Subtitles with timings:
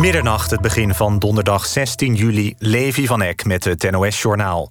[0.00, 4.70] Middernacht, het begin van donderdag 16 juli, Levi van Eck met het NOS-journaal.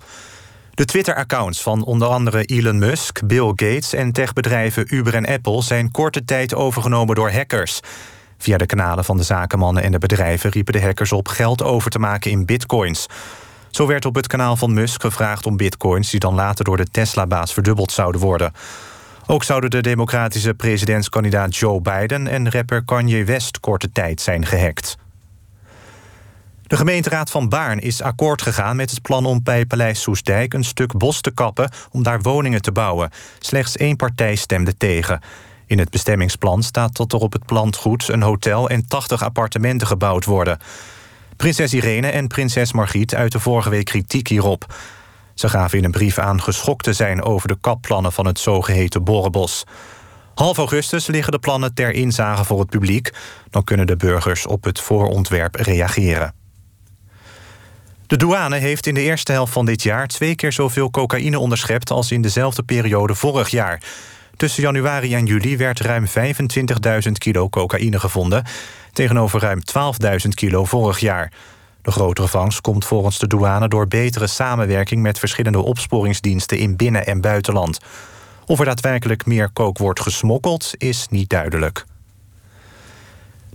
[0.74, 5.92] De Twitter-accounts van onder andere Elon Musk, Bill Gates en techbedrijven Uber en Apple zijn
[5.92, 7.80] korte tijd overgenomen door hackers.
[8.38, 11.91] Via de kanalen van de zakenmannen en de bedrijven riepen de hackers op geld over
[11.91, 13.05] te maken in bitcoins.
[13.69, 16.89] Zo werd op het kanaal van Musk gevraagd om bitcoins die dan later door de
[16.91, 18.51] Tesla-baas verdubbeld zouden worden.
[19.27, 24.97] Ook zouden de democratische presidentskandidaat Joe Biden en rapper Kanye West korte tijd zijn gehackt.
[26.75, 30.63] De gemeenteraad van Baarn is akkoord gegaan met het plan om bij Paleis Soesdijk een
[30.63, 33.09] stuk bos te kappen om daar woningen te bouwen.
[33.39, 35.19] Slechts één partij stemde tegen.
[35.66, 40.25] In het bestemmingsplan staat dat er op het plantgoed een hotel en 80 appartementen gebouwd
[40.25, 40.57] worden.
[41.35, 44.75] Prinses Irene en prinses Margriet uiten vorige week kritiek hierop.
[45.33, 49.03] Ze gaven in een brief aan geschokt te zijn over de kapplannen van het zogeheten
[49.03, 49.63] Borrebos.
[50.33, 53.13] Half augustus liggen de plannen ter inzage voor het publiek.
[53.49, 56.44] Dan kunnen de burgers op het voorontwerp reageren.
[58.08, 61.92] De douane heeft in de eerste helft van dit jaar twee keer zoveel cocaïne onderschept
[61.92, 63.81] als in dezelfde periode vorig jaar.
[64.36, 66.06] Tussen januari en juli werd ruim
[67.06, 68.45] 25.000 kilo cocaïne gevonden,
[68.92, 69.59] tegenover ruim
[70.23, 71.31] 12.000 kilo vorig jaar.
[71.81, 77.06] De grotere vangst komt volgens de douane door betere samenwerking met verschillende opsporingsdiensten in binnen-
[77.06, 77.80] en buitenland.
[78.45, 81.86] Of er daadwerkelijk meer kook wordt gesmokkeld, is niet duidelijk.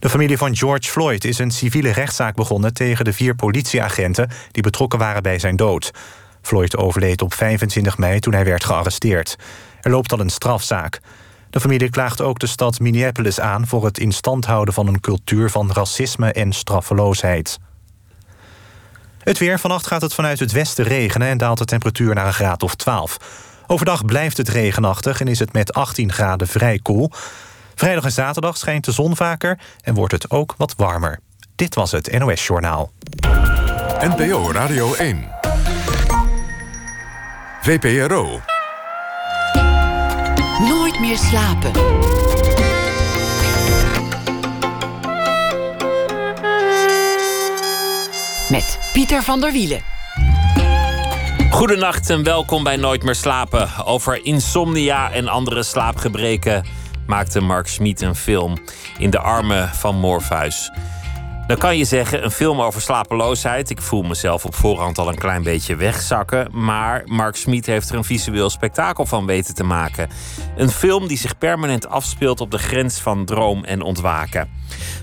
[0.00, 4.62] De familie van George Floyd is een civiele rechtszaak begonnen tegen de vier politieagenten die
[4.62, 5.90] betrokken waren bij zijn dood.
[6.42, 9.36] Floyd overleed op 25 mei toen hij werd gearresteerd.
[9.80, 11.00] Er loopt al een strafzaak.
[11.50, 15.00] De familie klaagt ook de stad Minneapolis aan voor het in stand houden van een
[15.00, 17.58] cultuur van racisme en straffeloosheid.
[19.18, 19.58] Het weer.
[19.58, 22.74] Vannacht gaat het vanuit het westen regenen en daalt de temperatuur naar een graad of
[22.74, 23.16] 12.
[23.66, 27.10] Overdag blijft het regenachtig en is het met 18 graden vrij koel.
[27.80, 31.20] Vrijdag en zaterdag schijnt de zon vaker en wordt het ook wat warmer.
[31.56, 32.92] Dit was het NOS Journaal.
[34.00, 35.28] NPO Radio 1.
[37.60, 38.40] VPRO.
[40.58, 41.72] Nooit meer slapen.
[48.48, 49.82] Met Pieter van der Wielen.
[51.50, 53.68] Goedenacht en welkom bij Nooit meer slapen.
[53.84, 56.79] Over insomnia en andere slaapgebreken
[57.10, 58.56] maakte Mark Schmid een film
[58.98, 60.70] in de armen van Morpheus.
[61.46, 63.70] Dan kan je zeggen, een film over slapeloosheid.
[63.70, 66.48] Ik voel mezelf op voorhand al een klein beetje wegzakken.
[66.52, 70.08] Maar Mark Smit heeft er een visueel spektakel van weten te maken.
[70.56, 74.50] Een film die zich permanent afspeelt op de grens van droom en ontwaken.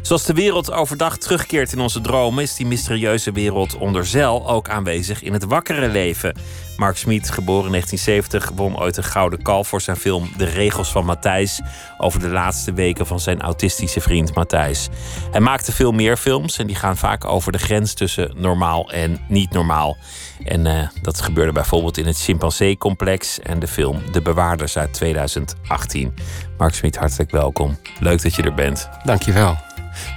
[0.01, 4.69] Zoals de wereld overdag terugkeert in onze dromen, is die mysterieuze wereld onder zeil ook
[4.69, 6.35] aanwezig in het wakkere leven.
[6.77, 10.91] Mark Smit, geboren in 1970, won ooit een gouden kalf voor zijn film De Regels
[10.91, 11.61] van Matthijs
[11.97, 14.87] over de laatste weken van zijn autistische vriend Matthijs.
[15.31, 19.19] Hij maakte veel meer films en die gaan vaak over de grens tussen normaal en
[19.27, 19.97] niet normaal.
[20.43, 26.13] En uh, dat gebeurde bijvoorbeeld in het Chimpansee-complex en de film De Bewaarders uit 2018.
[26.57, 27.77] Mark Smit, hartelijk welkom.
[27.99, 28.89] Leuk dat je er bent.
[29.03, 29.57] Dankjewel.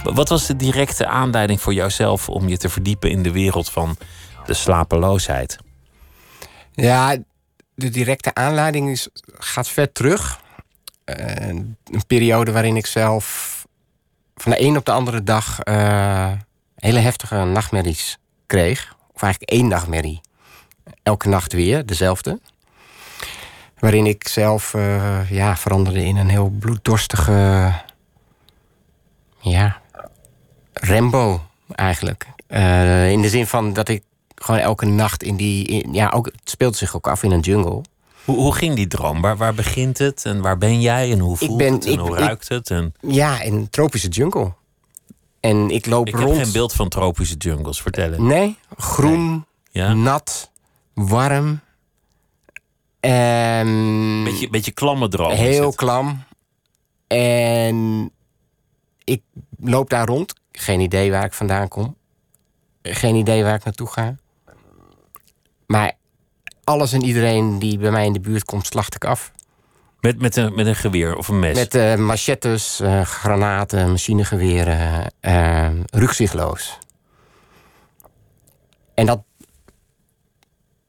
[0.03, 3.97] Wat was de directe aanleiding voor jouzelf om je te verdiepen in de wereld van
[4.45, 5.57] de slapeloosheid?
[6.81, 7.17] Ja,
[7.75, 10.41] de directe aanleiding is, gaat ver terug.
[11.05, 11.77] Een
[12.07, 13.65] periode waarin ik zelf
[14.35, 16.31] van de een op de andere dag uh,
[16.75, 18.95] hele heftige nachtmerries kreeg.
[19.13, 20.21] Of eigenlijk één nachtmerrie.
[21.03, 22.39] Elke nacht weer, dezelfde.
[23.79, 27.73] Waarin ik zelf uh, ja, veranderde in een heel bloeddorstige.
[29.39, 29.81] Ja.
[30.73, 31.41] Rambo
[31.75, 32.27] eigenlijk.
[32.47, 34.03] Uh, in de zin van dat ik
[34.43, 35.67] gewoon elke nacht in die.
[35.67, 37.81] In, ja, ook, het speelt zich ook af in een jungle.
[38.25, 39.21] Hoe, hoe ging die droom?
[39.21, 41.99] Waar, waar begint het en waar ben jij en hoe voelt ben, het en ik,
[41.99, 42.69] hoe ruikt het?
[42.69, 42.93] En...
[42.99, 44.53] Ja, in tropische jungle.
[45.39, 46.27] En ik loop ik rond.
[46.27, 48.25] Ik heb geen beeld van tropische jungles, vertellen.
[48.25, 49.83] Nee, groen, nee.
[49.83, 49.93] Ja?
[49.93, 50.51] nat,
[50.93, 51.59] warm.
[52.99, 54.23] En...
[54.23, 55.31] Beetje, beetje klamme droom.
[55.31, 56.23] Heel klam.
[57.07, 58.11] En
[59.03, 59.21] ik
[59.59, 60.33] loop daar rond.
[60.51, 61.95] Geen idee waar ik vandaan kom.
[62.81, 64.15] Geen idee waar ik naartoe ga.
[65.71, 65.91] Maar
[66.63, 69.31] alles en iedereen die bij mij in de buurt komt, slacht ik af.
[69.99, 71.55] Met, met, een, met een geweer of een mes?
[71.55, 76.77] Met uh, machettes, uh, granaten, machinegeweren, uh, rugzichtloos.
[78.93, 79.21] En dat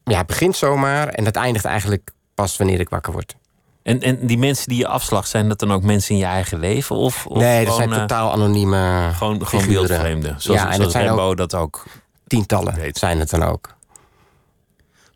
[0.05, 3.37] ja, begint zomaar en dat eindigt eigenlijk pas wanneer ik wakker word.
[3.83, 6.59] En, en die mensen die je afslag, zijn dat dan ook mensen in je eigen
[6.59, 6.97] leven?
[6.97, 10.41] Of, of nee, dat zijn totaal anonieme Gewoon, gewoon wildvreemden.
[10.41, 11.85] Zoals, ja, en zoals dat Rambo dat ook
[12.27, 12.99] Tientallen weet.
[12.99, 13.75] zijn het dan ook.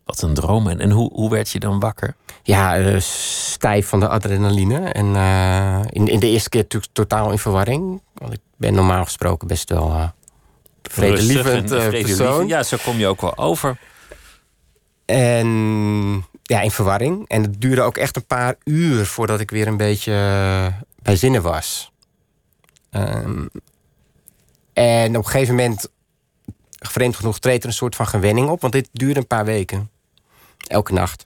[0.07, 0.67] Wat een droom.
[0.67, 2.15] En, en hoe, hoe werd je dan wakker?
[2.43, 4.79] Ja, uh, stijf van de adrenaline.
[4.79, 8.01] En uh, in, in de eerste keer totaal in verwarring.
[8.13, 10.07] Want ik ben normaal gesproken best wel uh,
[10.81, 12.47] vredelievend eh, persoon.
[12.47, 13.79] Ja, zo kom je ook wel over.
[15.05, 15.47] En
[16.43, 17.27] ja, in verwarring.
[17.27, 21.15] En het duurde ook echt een paar uur voordat ik weer een beetje eh, bij
[21.15, 21.91] zinnen was.
[22.89, 23.45] Ehm,
[24.73, 25.87] en op een gegeven moment,
[26.79, 28.61] vreemd genoeg, treedt er een soort van gewenning op.
[28.61, 29.89] Want dit duurde een paar weken.
[30.67, 31.25] Elke nacht.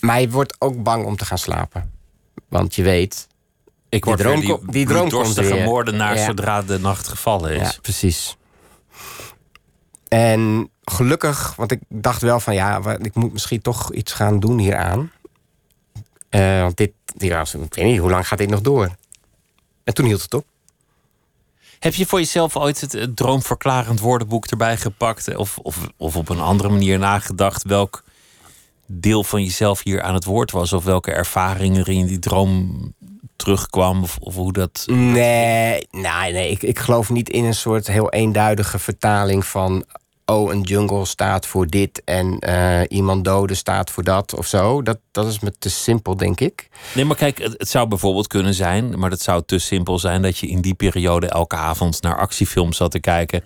[0.00, 1.92] Maar je wordt ook bang om te gaan slapen.
[2.48, 3.26] Want je weet,
[3.88, 6.24] Ik word droom weer die, die droom komt moordenaar Ja.
[6.24, 7.70] zodra de nacht gevallen is.
[7.72, 8.36] Ja, precies.
[10.08, 14.58] En gelukkig, want ik dacht wel van ja, ik moet misschien toch iets gaan doen
[14.58, 15.12] hieraan.
[16.28, 18.94] Eh want dit, ja, ik weet niet, hoe lang gaat dit nog door?
[19.84, 20.46] En toen hield het op.
[21.78, 25.36] Heb je voor jezelf ooit het, droomverklarend woordenboek erbij gepakt?
[25.36, 28.04] Of, of, of op een andere manier nagedacht welk
[28.86, 30.72] deel van jezelf hier aan het woord was?
[30.72, 32.94] Of welke ervaringen er in die droom
[33.36, 34.02] terugkwam?
[34.02, 34.84] Of, of hoe dat.
[34.86, 39.84] Nee, nee, nee ik, ik geloof niet in een soort heel eenduidige vertaling van.
[40.30, 44.82] Oh, een jungle staat voor dit en eh, iemand doden staat voor dat of zo.
[44.82, 46.68] Dat, dat is me te simpel, denk ik.
[46.94, 50.22] Nee, maar kijk, het, het zou bijvoorbeeld kunnen zijn, maar dat zou te simpel zijn
[50.22, 53.42] dat je in die periode elke avond naar actiefilms zat te kijken.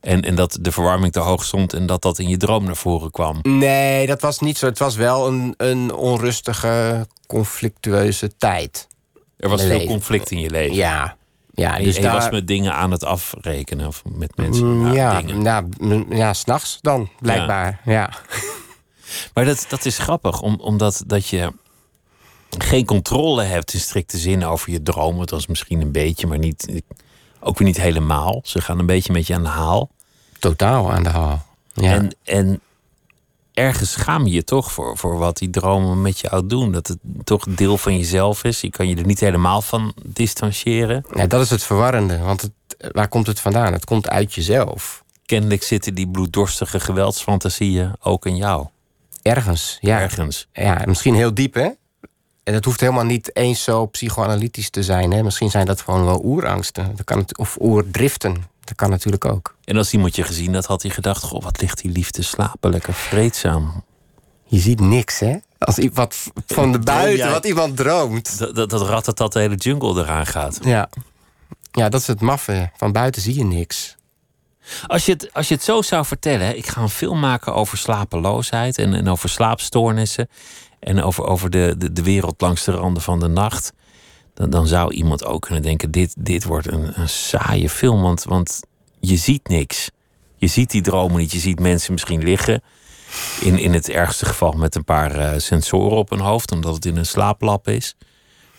[0.00, 2.76] En, en dat de verwarming te hoog stond en dat dat in je droom naar
[2.76, 3.38] voren kwam.
[3.42, 4.66] Nee, dat was niet zo.
[4.66, 8.88] Het was wel een, een onrustige, conflictueuze tijd.
[9.36, 9.86] Er was veel leven.
[9.86, 10.74] conflict in je leven.
[10.74, 11.16] Ja,
[11.54, 14.66] ja dus je, daar, was met dingen aan het afrekenen of met mensen.
[14.66, 15.42] Mm, Ja, ja, dingen.
[15.42, 17.80] ja, mm, ja, s'nachts dan, blijkbaar.
[17.84, 18.10] Ja.
[19.34, 21.52] Maar dat, dat is grappig, om, omdat dat je
[22.58, 25.26] geen controle hebt in strikte zin over je dromen.
[25.26, 26.82] Dat is misschien een beetje, maar niet,
[27.40, 28.40] ook weer niet helemaal.
[28.44, 29.90] Ze gaan een beetje met je aan de haal.
[30.38, 31.46] totaal aan de haal.
[31.72, 31.92] Ja.
[31.92, 32.60] En, en
[33.60, 36.72] ergens schaam je je toch voor, voor wat die dromen met jou doen.
[36.72, 38.60] Dat het toch een deel van jezelf is.
[38.60, 41.04] Je kan je er niet helemaal van distancieren.
[41.14, 42.18] ja, dat is het verwarrende.
[42.18, 42.52] Want het,
[42.92, 43.72] waar komt het vandaan?
[43.72, 45.04] Het komt uit jezelf.
[45.26, 48.66] Kennelijk zitten die bloeddorstige geweldsfantasieën ook in jou.
[49.22, 50.00] Ergens, ja.
[50.00, 50.48] Ergens.
[50.52, 50.82] ja.
[50.86, 51.68] Misschien heel diep, hè?
[52.44, 55.12] En het hoeft helemaal niet eens zo psychoanalytisch te zijn.
[55.12, 55.22] Hè?
[55.22, 56.96] Misschien zijn dat gewoon wel oerangsten.
[56.96, 58.36] Dat kan het, of oerdriften.
[58.70, 59.54] Dat kan natuurlijk ook.
[59.64, 62.70] En als iemand je gezien had, had hij gedacht: Goh, wat ligt die liefde slapen,
[62.70, 63.84] lekker vreedzaam.
[64.44, 65.36] Je ziet niks, hè?
[65.58, 68.38] Als wat van de buiten, wat iemand droomt.
[68.38, 70.58] Dat, dat, dat rat dat de hele jungle eraan gaat.
[70.62, 70.88] Ja.
[71.70, 72.70] ja, dat is het maffe.
[72.76, 73.96] Van buiten zie je niks.
[74.86, 77.78] Als je, het, als je het zo zou vertellen, ik ga een film maken over
[77.78, 80.28] slapeloosheid en, en over slaapstoornissen.
[80.80, 83.72] En over, over de, de, de wereld langs de randen van de nacht.
[84.48, 88.02] Dan, zou iemand ook kunnen denken: dit, dit wordt een, saaie film.
[88.02, 88.60] Want, want
[89.00, 89.90] je ziet niks.
[90.36, 91.32] Je ziet die dromen niet.
[91.32, 92.62] Je ziet mensen misschien liggen.
[93.40, 96.84] In, in het ergste geval met een paar eh, sensoren op hun hoofd, omdat het
[96.84, 97.96] in een slaaplab is.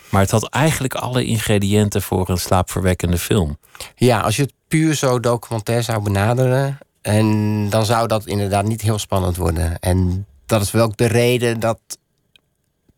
[0.09, 3.57] Maar het had eigenlijk alle ingrediënten voor een slaapverwekkende film.
[3.95, 6.79] Ja, als je het puur zo documentair zou benaderen...
[7.01, 9.79] En dan zou dat inderdaad niet heel spannend worden.
[9.79, 11.79] En dat is wel ook de reden dat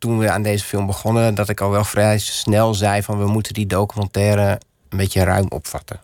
[0.03, 1.35] toen we aan deze film begonnen...
[1.35, 4.59] dat ik al wel vrij snel zei van we moeten die documentaire
[4.89, 5.99] een beetje ruim opvatten.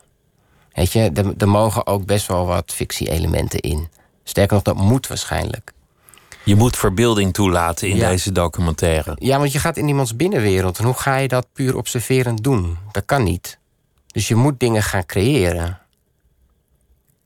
[0.73, 3.87] Weet je, er, er mogen ook best wel wat fictie-elementen in.
[4.23, 5.71] Sterker nog, dat moet waarschijnlijk.
[6.43, 8.09] Je moet verbeelding toelaten in Ja.
[8.09, 9.15] deze documentaire.
[9.19, 10.77] Ja, want je gaat in iemands binnenwereld.
[10.79, 12.77] En hoe ga je dat puur observerend doen?
[12.91, 13.57] Dat kan niet.
[14.07, 15.79] Dus je moet dingen gaan creëren.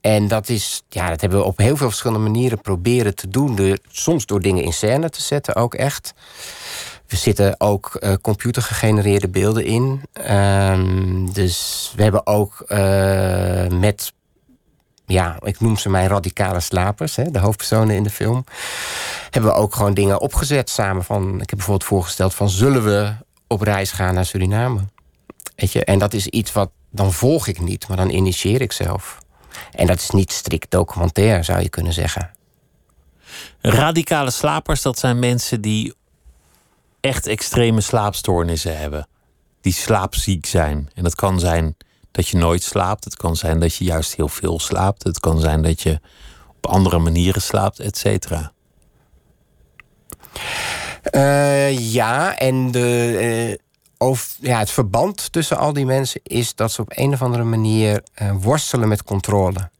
[0.03, 3.55] En dat is, ja, dat hebben we op heel veel verschillende manieren proberen te doen.
[3.55, 6.13] Door, soms door dingen in scène te zetten, ook echt.
[7.07, 10.01] Er zitten ook eh, computergegenereerde beelden in.
[10.13, 14.13] Ehm, dus we hebben ook eh, met,
[15.05, 18.43] ja, ik noem ze mijn radicale slapers, hè, de hoofdpersonen in de film
[19.29, 21.03] hebben we ook gewoon dingen opgezet samen.
[21.03, 23.13] Van, ik heb bijvoorbeeld voorgesteld van zullen we
[23.48, 24.79] op reis gaan naar Suriname?
[25.55, 28.72] Weet je, en dat is iets wat dan volg ik niet, maar dan initieer ik
[28.72, 29.22] zelf.
[29.72, 32.31] En dat is niet strikt documentair, zou je kunnen zeggen.
[33.62, 35.93] Radicale slapers, dat zijn mensen die
[37.00, 39.07] echt extreme slaapstoornissen hebben.
[39.62, 40.89] Die slaapziek zijn.
[40.95, 41.75] En dat kan zijn
[42.12, 43.03] dat je nooit slaapt.
[43.03, 45.03] Het kan zijn dat je juist heel veel slaapt.
[45.03, 46.00] Het kan zijn dat je
[46.55, 48.51] op andere manieren slaapt, et cetera.
[51.03, 53.60] Eh, ja, en de,
[54.39, 58.03] ja, het verband tussen al die mensen is dat ze op een of andere manier
[58.13, 59.72] eh, worstelen met controle.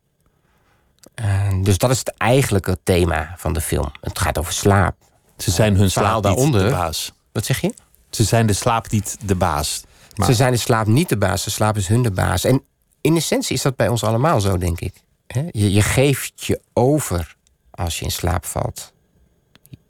[1.62, 3.92] Dus dat is het eigenlijke thema van de film.
[4.02, 4.96] Het gaat over slaap.
[5.38, 6.64] Ze zijn hun slaap niet daaronder.
[6.64, 7.14] de baas.
[7.32, 7.74] Wat zeg je?
[8.10, 9.84] Ze zijn de slaap niet de baas.
[10.16, 12.44] Maar Ze zijn de slaap niet de baas, de slaap is hun de baas.
[12.44, 12.64] En
[13.02, 14.94] in essentie is dat bij ons allemaal zo, denk ik.
[15.52, 17.36] Je, je geeft je over
[17.72, 18.94] als je in slaap valt.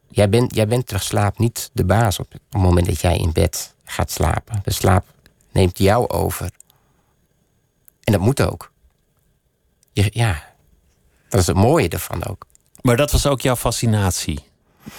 [0.09, 3.31] Jij bent, jij bent de slaap niet de baas op het moment dat jij in
[3.31, 4.61] bed gaat slapen.
[4.63, 5.05] De slaap
[5.51, 6.51] neemt jou over.
[8.03, 8.71] En dat moet ook.
[9.91, 10.43] je, ja,
[11.29, 12.45] dat is het mooie ervan ook.
[12.81, 14.39] Maar dat was ook jouw fascinatie.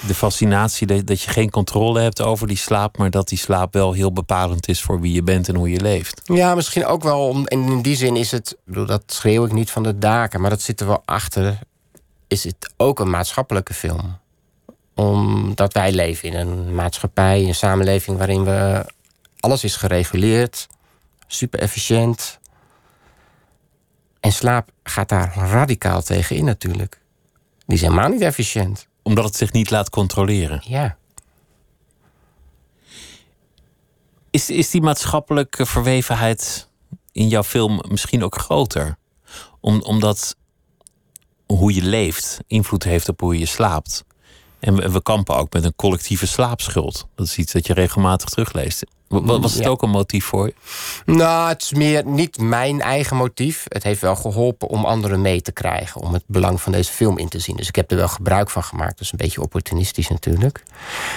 [0.06, 3.92] De fascinatie dat, je geen controle hebt over die slaap, maar dat die slaap wel
[3.92, 6.20] heel bepalend is voor wie je bent en hoe je leeft.
[6.24, 7.42] Ja, misschien ook wel.
[7.44, 10.50] En in die zin is het, bedoel, dat schreeuw ik niet van de daken, maar
[10.50, 11.58] dat zit er wel achter.
[12.28, 14.18] Is het ook een maatschappelijke film?
[14.94, 18.86] Omdat wij leven in een maatschappij, een samenleving waarin we
[19.40, 20.66] alles is gereguleerd,
[21.26, 22.38] super efficiënt.
[24.20, 27.00] En slaap gaat daar radicaal tegen in natuurlijk.
[27.66, 28.88] Die is helemaal niet efficiënt.
[29.02, 30.62] Omdat het zich niet laat controleren.
[30.64, 30.96] Ja.
[34.30, 36.68] Is, is die maatschappelijke verwevenheid
[37.12, 38.96] in jouw film misschien ook groter?
[39.60, 40.36] Om, omdat
[41.46, 44.04] hoe je leeft invloed heeft op hoe je slaapt.
[44.64, 47.06] En we, we kampen ook met een collectieve slaapschuld.
[47.14, 48.84] Dat is iets dat je regelmatig terugleest.
[49.08, 49.68] Wa- Was het Ja.
[49.68, 50.54] ook een motief voor je?
[51.12, 53.64] Nou, het is meer niet mijn eigen motief.
[53.68, 56.00] Het heeft wel geholpen om anderen mee te krijgen.
[56.00, 57.56] Om het belang van deze film in te zien.
[57.56, 58.90] Dus ik heb er wel gebruik van gemaakt.
[58.92, 60.62] Dat is een beetje opportunistisch natuurlijk.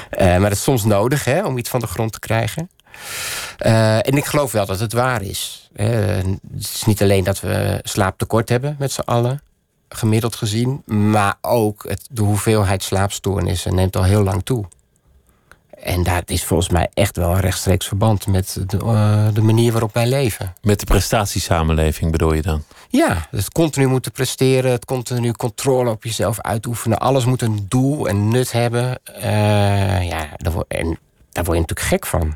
[0.10, 2.70] Eh, maar dat is soms nodig hè, om iets van de grond te krijgen.
[3.58, 5.70] Eh, en ik geloof wel dat het waar is.
[5.76, 9.42] Eh, het is niet alleen dat we slaaptekort hebben met z'n allen.
[9.90, 10.82] Gemiddeld gezien.
[10.86, 14.66] Maar ook het, de hoeveelheid slaapstoornissen neemt al heel lang toe.
[15.88, 19.72] En daar is volgens mij echt wel een rechtstreeks verband met de, eh, de manier
[19.72, 20.54] waarop wij leven.
[20.62, 22.64] Met de prestatiesamenleving bedoel je dan?
[22.90, 26.98] Ja, het continu moeten presteren, het continu controle op jezelf uitoefenen.
[26.98, 29.00] Alles moet een doel en nut hebben.
[29.04, 31.00] Eh, ja, daar word, en
[31.32, 32.36] daar word je natuurlijk gek van.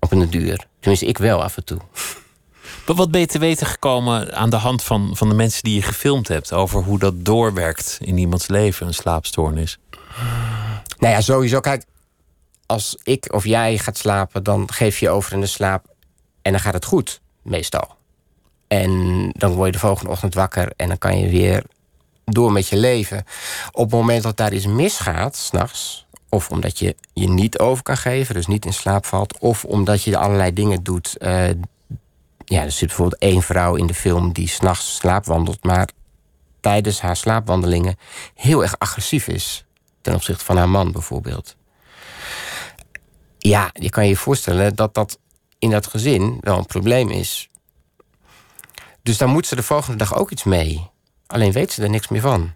[0.00, 0.66] Op een duur.
[0.80, 1.78] Tenminste, ik wel af en toe.
[2.96, 5.82] Wat ben je te weten gekomen aan de hand van, van de mensen die je
[5.82, 6.52] gefilmd hebt...
[6.52, 9.78] over hoe dat doorwerkt in iemands leven, een slaapstoornis?
[10.98, 11.60] Nou ja, sowieso.
[11.60, 11.84] Kijk,
[12.66, 15.84] als ik of jij gaat slapen, dan geef je over in de slaap.
[16.42, 17.96] En dan gaat het goed, meestal.
[18.68, 18.90] En
[19.32, 21.64] dan word je de volgende ochtend wakker en dan kan je weer
[22.24, 23.24] door met je leven.
[23.72, 26.06] Op het moment dat daar iets misgaat, s'nachts.
[26.28, 29.38] Of omdat je je niet over kan geven, dus niet in slaap valt.
[29.38, 31.16] Of omdat je allerlei dingen doet.
[31.16, 31.48] eh,
[32.50, 35.88] ja, er zit bijvoorbeeld één vrouw in de film die s'nachts slaapwandelt, maar
[36.60, 37.96] tijdens haar slaapwandelingen
[38.34, 39.64] heel erg agressief is.
[40.00, 41.56] Ten opzichte van haar man bijvoorbeeld.
[43.38, 45.18] Ja, je kan je voorstellen dat dat
[45.58, 47.50] in dat gezin wel een probleem is.
[49.02, 50.90] Dus daar moet ze de volgende dag ook iets mee.
[51.26, 52.54] Alleen weet ze er niks meer van.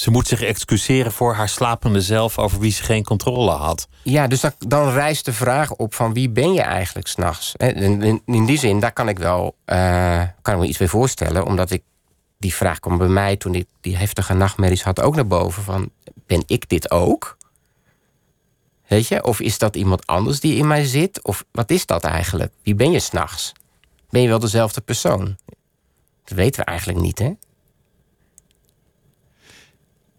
[0.00, 2.38] Ze moet zich excuseren voor haar slapende zelf...
[2.38, 3.88] over wie ze geen controle had.
[4.02, 7.54] Ja, dus dan, rijst de vraag op van wie ben je eigenlijk s'nachts?
[7.56, 10.88] In, in, in die zin, daar kan ik wel eh, kan ik me iets bij
[10.88, 11.46] voorstellen.
[11.46, 11.82] Omdat ik
[12.38, 15.62] die vraag kwam bij mij toen ik die heftige nachtmerries had ook naar boven.
[15.62, 15.90] Van,
[16.26, 17.36] ben ik dit ook?
[18.88, 19.24] Weet je?
[19.24, 21.22] Of is dat iemand anders die in mij zit?
[21.24, 22.52] Of wat is dat eigenlijk?
[22.62, 23.52] Wie ben je s'nachts?
[24.10, 25.36] Ben je wel dezelfde persoon?
[26.24, 27.32] Dat weten we eigenlijk niet, hè?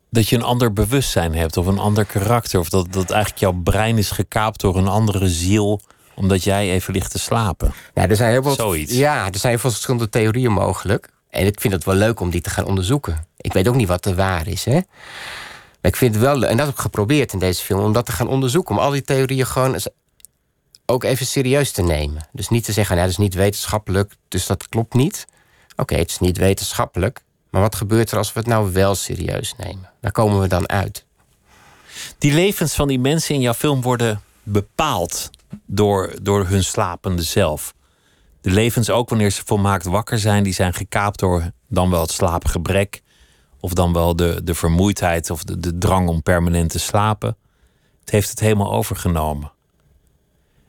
[0.09, 2.59] Dat je een ander bewustzijn hebt of een ander karakter.
[2.59, 5.81] Of dat, dat eigenlijk jouw brein is gekaapt door een andere ziel...
[6.15, 7.73] omdat jij even ligt te slapen.
[7.93, 8.93] Ja, er zijn heel veel, Zoiets.
[8.93, 11.09] Ja, er zijn heel veel verschillende theorieën mogelijk.
[11.29, 13.27] En ik vind het wel leuk om die te gaan onderzoeken.
[13.37, 14.79] Ik weet ook niet wat er waar is, hè.
[15.81, 17.83] Maar ik vind het wel leuk, en dat heb ik geprobeerd in deze film...
[17.83, 19.79] om dat te gaan onderzoeken, om al die theorieën gewoon
[20.85, 22.27] ook even serieus te nemen.
[22.31, 25.27] Dus niet te zeggen, nou, dat is niet wetenschappelijk, dus dat klopt niet.
[25.75, 29.53] Oké, het is niet wetenschappelijk, maar wat gebeurt er als we het nou wel serieus
[29.57, 29.89] nemen?
[30.01, 31.05] Daar komen we dan uit.
[32.17, 35.29] Die levens van die mensen in jouw film worden bepaald
[35.65, 37.73] door, door hun slapende zelf.
[38.41, 42.11] De levens, ook wanneer ze volmaakt wakker zijn, die zijn gekaapt door dan wel het
[42.11, 43.01] slaapgebrek.
[43.59, 47.37] Of dan wel de, de vermoeidheid of de, de drang om permanent te slapen.
[47.99, 49.51] Het heeft het helemaal overgenomen.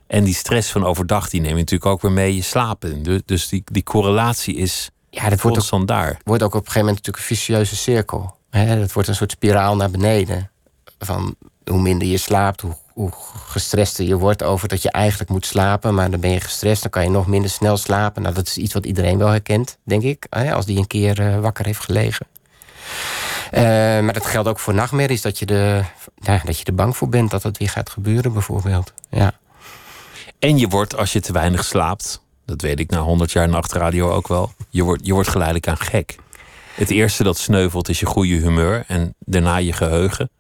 [0.07, 3.23] En die stress van overdag, die neem je natuurlijk ook weer mee je slapen.
[3.25, 6.19] Dus die, die correlatie is Ja, dat wordt ook constant daar.
[6.25, 8.35] wordt ook op een gegeven moment natuurlijk een vicieuze cirkel.
[8.51, 10.51] Hè, dat wordt een soort spiraal naar beneden.
[10.99, 13.11] Van hoe minder je slaapt, hoe, hoe
[13.47, 15.95] gestrester je wordt over dat je eigenlijk moet slapen.
[15.95, 18.23] Maar dan ben je gestrest, dan kan je nog minder snel slapen.
[18.23, 20.27] Nou, dat is iets wat iedereen wel herkent, denk ik.
[20.31, 22.27] Hè, als die een keer eh, wakker heeft gelegen.
[23.51, 23.63] Eh,
[24.01, 25.83] maar dat geldt ook voor nachtmerries, dat je, de,
[26.45, 28.93] dat je er bang voor bent dat het weer gaat gebeuren, bijvoorbeeld.
[29.09, 29.33] Ja.
[30.39, 34.11] En je wordt, als je te weinig slaapt, dat weet ik na 100 jaar nachtradio
[34.11, 36.17] ook wel, je wordt, je wordt geleidelijk aan gek.
[36.75, 40.31] Het eerste dat sneuvelt is je goede humeur en daarna je geheugen.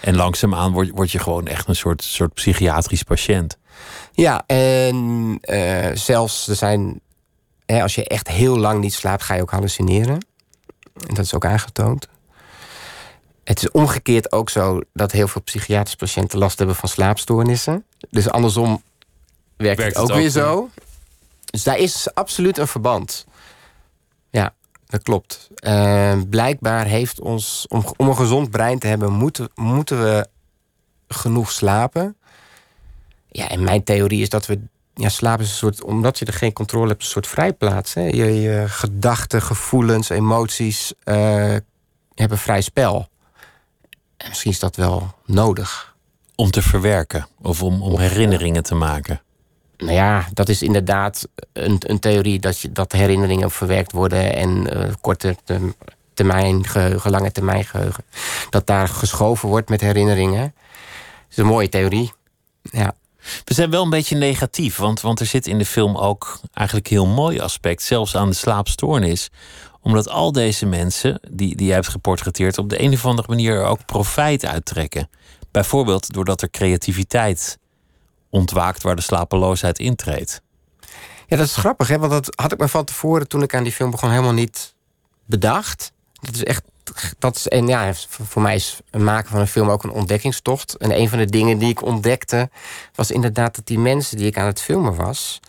[0.00, 3.58] En langzaamaan word, word je gewoon echt een soort, soort psychiatrisch patiënt.
[4.12, 7.00] Ja, en eh, zelfs er zijn.
[7.66, 10.26] Hè, als je echt heel lang niet slaapt, ga je ook hallucineren.
[11.08, 12.08] En dat is ook aangetoond.
[13.44, 17.84] Het is omgekeerd ook zo dat heel veel psychiatrische patiënten last hebben van slaapstoornissen.
[18.10, 18.82] Dus andersom
[19.56, 20.42] werkt, Werkt het ook het ook weer weer.
[20.42, 20.70] zo.
[21.56, 23.26] Dus daar is absoluut een verband.
[24.30, 24.54] Ja.
[24.86, 25.48] dat klopt.
[25.60, 30.26] Uh, blijkbaar heeft ons, om, om een gezond brein te hebben, moeten, moeten we
[31.08, 32.16] genoeg slapen.
[33.28, 34.60] Ja, en mijn theorie is dat we.
[34.94, 35.84] Ja, slapen is een soort.
[35.84, 37.94] Omdat je er geen controle hebt, een soort vrijplaats.
[37.94, 38.02] Hè?
[38.02, 41.56] Je, gedachten, gevoelens, emoties uh,
[42.14, 43.08] hebben vrij spel.
[44.16, 45.94] En misschien is dat wel nodig.
[46.34, 49.20] Om te verwerken of om, om herinneringen te maken.
[49.76, 54.76] Nou ja, dat is inderdaad een, een theorie dat, je, dat herinneringen verwerkt worden en
[54.76, 55.36] uh, korte
[56.14, 58.04] termijn geheugen, lange termijn geheugen.
[58.50, 60.54] Dat daar geschoven wordt met herinneringen.
[60.54, 62.12] Dat is een mooie theorie.
[62.62, 62.94] Ja.
[63.44, 66.90] We zijn wel een beetje negatief, want, want er zit in de film ook eigenlijk
[66.90, 69.30] een heel mooi aspect, zelfs aan de slaapstoornis.
[69.80, 73.64] Omdat al deze mensen die, die jij hebt geportretteerd, op de een of andere manier
[73.64, 75.08] ook profijt uittrekken.
[75.50, 77.58] Bijvoorbeeld doordat er creativiteit
[78.36, 80.40] ontwaakt waar de slapeloosheid intreedt.
[81.26, 81.98] Ja, dat is grappig, hè?
[81.98, 84.74] want dat had ik me van tevoren toen ik aan die film begon helemaal niet
[85.24, 85.92] bedacht.
[86.20, 86.62] Dat is echt.
[87.18, 90.76] Dat is, en ja, voor mij is het maken van een film ook een ontdekkingstocht.
[90.76, 92.50] En een van de dingen die ik ontdekte
[92.94, 95.40] was inderdaad dat die mensen die ik aan het filmen was,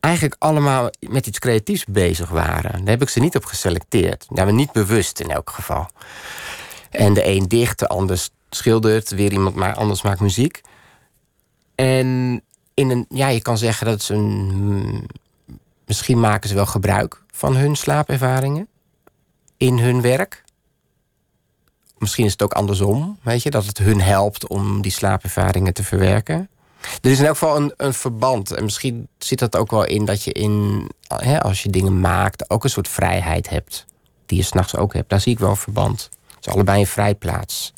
[0.00, 2.72] eigenlijk allemaal met iets creatiefs bezig waren.
[2.78, 4.26] Daar heb ik ze niet op geselecteerd.
[4.28, 5.88] Nou, niet bewust in elk geval.
[6.90, 10.60] En de een dicht, de ander schildert, weer iemand maar anders maakt muziek.
[11.76, 12.42] En
[12.74, 15.08] in een, ja, je kan zeggen dat ze een.
[15.86, 18.68] Misschien maken ze wel gebruik van hun slaapervaringen
[19.56, 20.44] in hun werk.
[21.98, 25.84] Misschien is het ook andersom, weet je, dat het hun helpt om die slaapervaringen te
[25.84, 26.48] verwerken.
[27.00, 28.50] Er is in elk geval een, een verband.
[28.50, 32.50] En misschien zit dat ook wel in dat je in, hè, als je dingen maakt,
[32.50, 33.86] ook een soort vrijheid hebt.
[34.26, 35.10] Die je s'nachts ook hebt.
[35.10, 36.08] Daar zie ik wel een verband.
[36.34, 37.72] Het is allebei een vrijplaats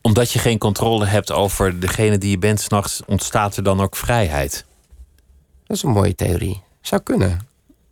[0.00, 3.96] omdat je geen controle hebt over degene die je bent s'nachts, ontstaat er dan ook
[3.96, 4.64] vrijheid?
[5.64, 6.62] Dat is een mooie theorie.
[6.80, 7.48] Zou kunnen.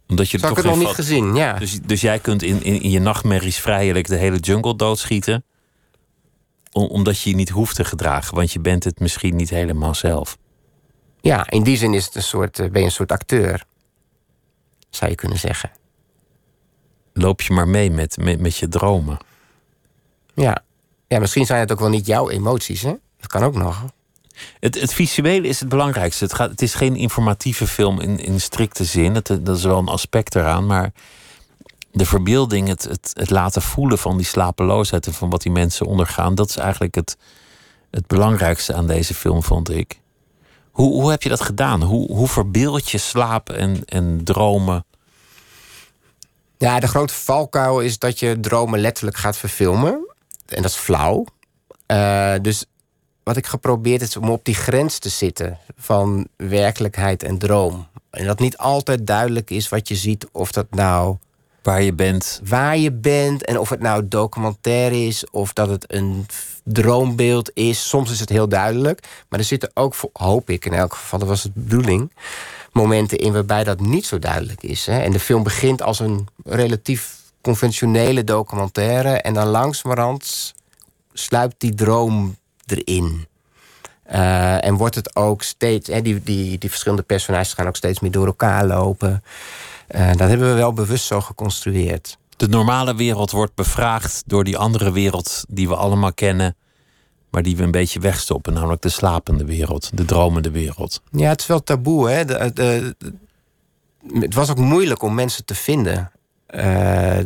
[0.09, 1.53] Omdat je Zou ik het nog niet gezien, ja.
[1.53, 5.45] Dus, dus jij kunt in, in, in, je nachtmerries vrijelijk de hele jungle doodschieten.
[6.73, 10.39] omdat je je niet hoeft te gedragen, want je bent het misschien niet helemaal zelf.
[11.21, 13.65] Ja, in die zin is het een soort, eh, ben je een soort acteur.
[14.91, 15.71] Zou je kunnen zeggen.
[17.13, 19.19] Loop je maar mee met, met, met je dromen.
[20.35, 20.63] Ja,
[21.09, 22.95] ja, misschien zijn het ook wel niet jouw emoties, hè?
[23.21, 23.85] Dat kan ook nog.
[24.61, 26.25] Het, het visuele is het belangrijkste.
[26.25, 29.15] Het, gaat, het is geen informatieve film in, in strikte zin.
[29.15, 30.67] Het, dat is wel een aspect eraan.
[30.67, 30.93] Maar
[31.93, 35.87] de verbeelding, het, het, het laten voelen van die slapeloosheid en van wat die mensen
[35.87, 37.17] ondergaan, dat is eigenlijk het,
[37.91, 40.01] het belangrijkste aan deze film, vond ik.
[40.71, 41.83] Hoe, hoe heb je dat gedaan?
[41.83, 44.85] Hoe, hoe verbeeld je slaap en, en dromen?
[46.59, 50.08] Ja, de grote valkuil is dat je dromen letterlijk gaat verfilmen
[50.49, 51.25] en dat is flauw.
[51.93, 52.65] Uh, dus
[53.23, 57.87] wat ik geprobeerd is om op die grens te zitten van werkelijkheid en droom.
[58.11, 61.17] En dat niet altijd duidelijk is wat je ziet, of dat nou.
[61.63, 62.41] Waar je bent.
[62.45, 66.27] Waar je bent en of het nou documentaire is of dat het een
[66.65, 67.89] droombeeld is.
[67.89, 69.07] Soms is het heel duidelijk.
[69.29, 72.13] Maar er zitten ook, hoop ik in elk geval, dat was de bedoeling,
[72.73, 74.87] momenten in waarbij dat niet zo duidelijk is.
[74.87, 74.99] Hè?
[75.01, 79.09] En de film begint als een relatief conventionele documentaire.
[79.11, 80.55] En dan langzamerhand
[81.13, 83.27] sluipt die droom erin.
[84.13, 88.01] Uh, en wordt het ook steeds, hè, die, die, die verschillende personages gaan ook steeds
[88.01, 89.23] meer door elkaar lopen.
[89.91, 92.19] Uh, dat hebben we wel bewust zo geconstrueerd.
[92.37, 96.57] De normale wereld wordt bevraagd door die andere wereld die we allemaal kennen,
[97.31, 101.03] maar die we een beetje wegstoppen, namelijk de slapende wereld, de dromende wereld.
[101.11, 102.11] Ja, het is wel taboe.
[102.11, 102.25] Hè?
[102.25, 102.97] De, de,
[104.13, 106.11] het was ook moeilijk om mensen te vinden
[106.55, 107.19] uh,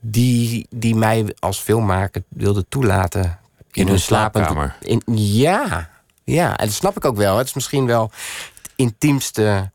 [0.00, 3.38] die, die mij als filmmaker wilde toelaten.
[3.72, 4.76] In, hun slaapkamer?
[4.80, 5.90] In, ja,
[6.24, 7.36] ja, en dat snap ik ook wel.
[7.36, 8.10] Het is misschien wel
[8.62, 9.70] het intiemste...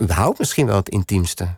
[0.00, 1.48] überhaupt misschien wel het intiemste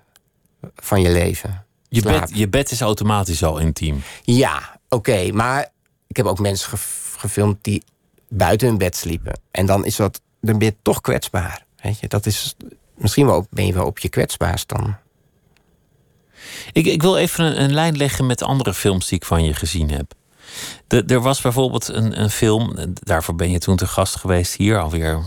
[0.77, 1.64] van je leven.
[1.88, 4.03] Je bed, je bed is automatisch al intiem.
[4.23, 5.33] Ja, oké.
[5.33, 5.69] maar
[6.07, 6.79] ik heb ook mensen
[7.16, 7.83] gefilmd die
[8.29, 9.40] buiten hun bed sliepen.
[9.51, 11.64] En dan is dat, dan ben je toch kwetsbaar.
[11.83, 12.57] Weet je, dat is,
[12.95, 14.97] misschien wel, ben je wel op je kwetsbaarst dan.
[16.73, 19.55] Ik, ik wil even een, een, lijn leggen met andere films die ik van je
[19.55, 20.13] gezien heb.
[21.07, 25.23] Er was bijvoorbeeld een, een film, daarvoor ben je toen te gast geweest hier alweer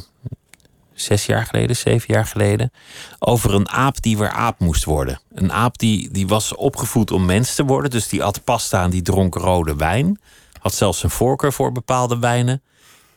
[0.94, 2.72] zes jaar geleden, zeven jaar geleden.
[3.20, 5.20] Over een aap die weer aap moest worden.
[5.34, 7.92] Een aap die, die was opgevoed om mens te worden.
[7.92, 10.20] Dus die at pasta en die dronk rode wijn.
[10.60, 12.62] Had zelfs een voorkeur voor bepaalde wijnen.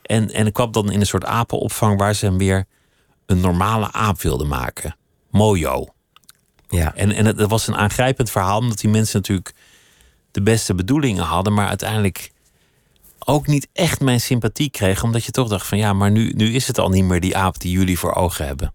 [0.01, 2.65] En, en kwam dan in een soort apenopvang waar ze hem weer
[3.25, 4.95] een normale aap wilden maken.
[5.31, 5.87] Mojo.
[6.69, 6.95] Ja.
[6.95, 9.53] En, en het, was een aangrijpend verhaal, omdat die mensen natuurlijk
[10.31, 12.31] de beste bedoelingen hadden, maar uiteindelijk
[13.25, 16.53] ook niet echt mijn sympathie kregen, omdat je toch dacht van ja, maar nu, nu
[16.53, 18.73] is het al niet meer die aap die jullie voor ogen hebben.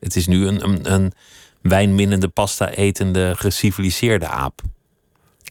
[0.00, 1.12] Het is nu een, een, een
[1.60, 4.60] wijnminnende, pasta-etende, geciviliseerde aap.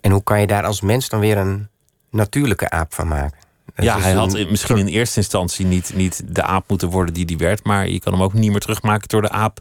[0.02, 1.68] En hoe kan je daar als mens dan weer een
[2.10, 3.40] natuurlijke aap van maken?
[3.76, 7.26] Dat ja, hij had misschien in eerste instantie niet, niet de aap moeten worden die
[7.26, 9.60] die werd, maar je kan hem ook niet meer terugmaken door de aap.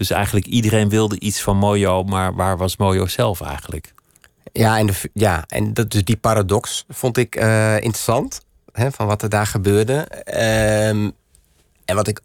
[0.00, 3.94] Dus eigenlijk iedereen wilde iets van Mojo, maar waar was Mojo zelf eigenlijk?
[4.52, 8.40] Ja, en, de, ja, en dat, dus die paradox vond ik eh, interessant.
[8.72, 9.94] Hè, van wat er daar gebeurde.
[10.24, 11.10] Ehm,
[11.84, 12.20] en wat ik,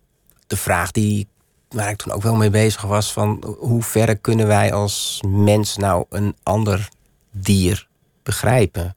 [0.48, 1.28] de vraag die,
[1.70, 5.78] waar ik toen ook wel mee bezig was: van hoe ver kunnen wij als mens
[5.78, 6.90] nou een ander
[7.32, 7.88] dier
[8.24, 8.96] begrijpen?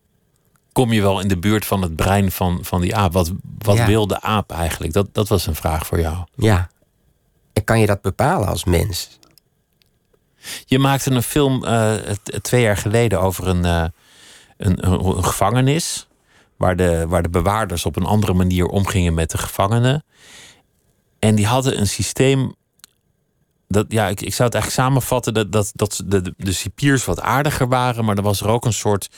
[0.73, 3.13] Kom je wel in de buurt van het brein van, van die aap?
[3.13, 3.87] Wat, wat Ja.
[3.87, 4.93] wil de aap eigenlijk?
[4.93, 6.17] Dat, dat was een vraag voor jou.
[6.35, 6.69] Ja.
[7.59, 9.19] En kan je dat bepalen als mens?
[10.65, 11.95] Je maakte een film eh,
[12.43, 13.85] twee jaar geleden over een, eh,
[14.57, 16.09] een, een, gevangenis.
[16.57, 20.05] Waar de, waar de bewaarders op een andere manier omgingen met de gevangenen.
[21.19, 22.55] En die hadden een systeem.
[23.69, 27.05] Dat, ja, ik, ik zou het eigenlijk samenvatten dat, dat, dat de, de, de cipiers
[27.05, 28.05] wat aardiger waren.
[28.05, 29.09] Maar er was er ook een soort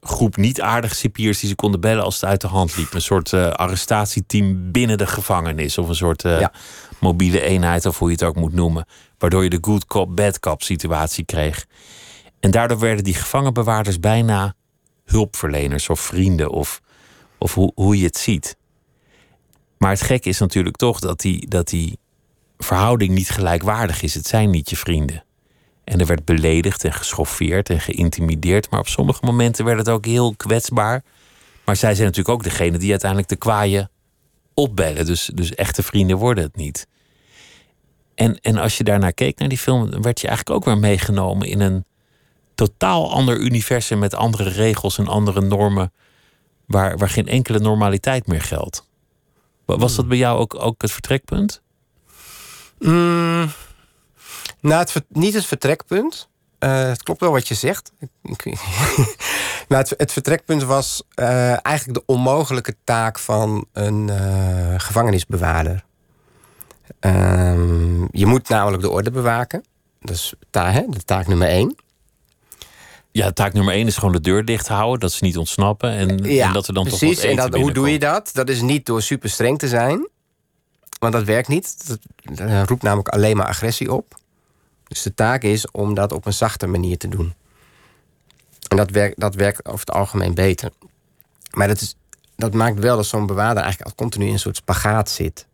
[0.00, 2.92] groep niet aardige cipiers die ze konden bellen als het uit de hand liep.
[2.92, 5.78] Een soort eh, arrestatieteam binnen de gevangenis.
[5.78, 6.52] Of een soort eh, Ja.
[7.00, 8.86] mobiele eenheid, of hoe je het ook moet noemen.
[9.18, 11.66] Waardoor je de good cop, bad cop situatie kreeg.
[12.40, 14.54] En daardoor werden die gevangenbewaarders bijna
[15.04, 16.80] hulpverleners of vrienden of,
[17.38, 18.56] of hoe, hoe je het ziet.
[19.78, 21.98] Maar het gekke is natuurlijk toch dat die, dat die
[22.58, 24.14] verhouding niet gelijkwaardig is.
[24.14, 25.24] Het zijn niet je vrienden.
[25.84, 28.70] En er werd beledigd en geschoffeerd en geïntimideerd.
[28.70, 31.02] Maar op sommige momenten werd het ook heel kwetsbaar.
[31.64, 33.90] Maar zij zijn natuurlijk ook degene die uiteindelijk de kwaaien
[34.54, 35.06] opbellen.
[35.06, 36.86] Dus, dus echte vrienden worden het niet.
[38.14, 40.78] En, en als je daarnaar keek naar die film, dan werd je eigenlijk ook weer
[40.78, 41.84] meegenomen in een
[42.54, 45.92] totaal ander universum met andere regels en andere normen,
[46.66, 48.88] waar, waar geen enkele normaliteit meer geldt.
[49.64, 51.62] Wa- Was dat bij jou ook, ook het vertrekpunt?
[52.78, 53.50] Mm,
[54.70, 56.28] nou, het, niet het vertrekpunt.
[56.58, 57.92] Eh, het klopt wel wat je zegt.
[59.68, 65.84] Maar het, het vertrekpunt was eh, eigenlijk de onmogelijke taak van een eh, gevangenisbewaarder.
[67.00, 69.64] Ehm, je moet namelijk de orde bewaken.
[70.00, 71.76] Dat is ta hè, de taak nummer één.
[73.10, 76.08] Ja, taak nummer één is gewoon de deur dicht houden, dat ze niet ontsnappen en,
[76.24, 78.30] en dat er dan toch wat eten en dat, hoe doe je dat?
[78.32, 80.08] Dat is niet door super streng te zijn.
[80.98, 81.88] Want dat werkt niet.
[81.88, 81.98] Dat,
[82.36, 84.22] dat roept namelijk alleen maar agressie op.
[84.88, 87.34] Dus de taak is om dat op een zachte manier te doen.
[88.68, 90.70] En dat werkt, dat werkt over het algemeen beter.
[91.50, 91.96] Maar dat, is,
[92.36, 95.46] dat maakt wel dat zo'n bewaarder eigenlijk al continu in een soort spagaat zit.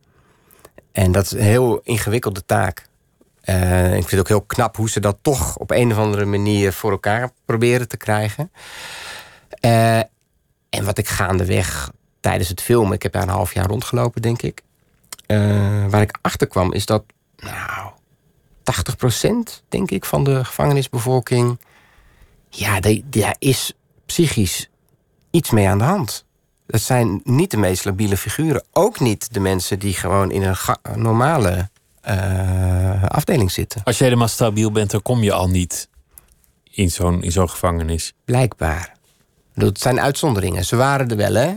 [0.93, 2.89] En dat is een heel ingewikkelde taak.
[3.41, 6.25] Eh, ik vind het ook heel knap hoe ze dat toch op een of andere
[6.25, 8.53] manier voor elkaar proberen te krijgen.
[9.61, 9.99] Eh,
[10.69, 11.91] en wat ik gaandeweg
[12.21, 14.63] tijdens het filmen, ik heb daar een half jaar rondgelopen, denk ik.
[15.27, 17.05] eh, waar ik achter kwam, is dat,
[17.37, 17.90] nou,
[18.73, 21.61] 80% denk ik van de gevangenisbevolking.
[22.49, 23.73] Ja, daar is
[24.07, 24.71] psychisch
[25.31, 26.25] iets mee aan de hand.
[26.67, 28.65] Dat zijn niet de meest labiele figuren.
[28.73, 30.57] Ook niet de mensen die gewoon in een
[30.95, 33.83] normale eh, afdeling zitten.
[33.85, 35.89] Als je helemaal stabiel bent, dan kom je al niet
[36.71, 38.13] in zo'n in zo'n gevangenis.
[38.25, 38.97] Blijkbaar.
[39.55, 40.65] Het zijn uitzonderingen.
[40.65, 41.55] Ze waren er wel, hè?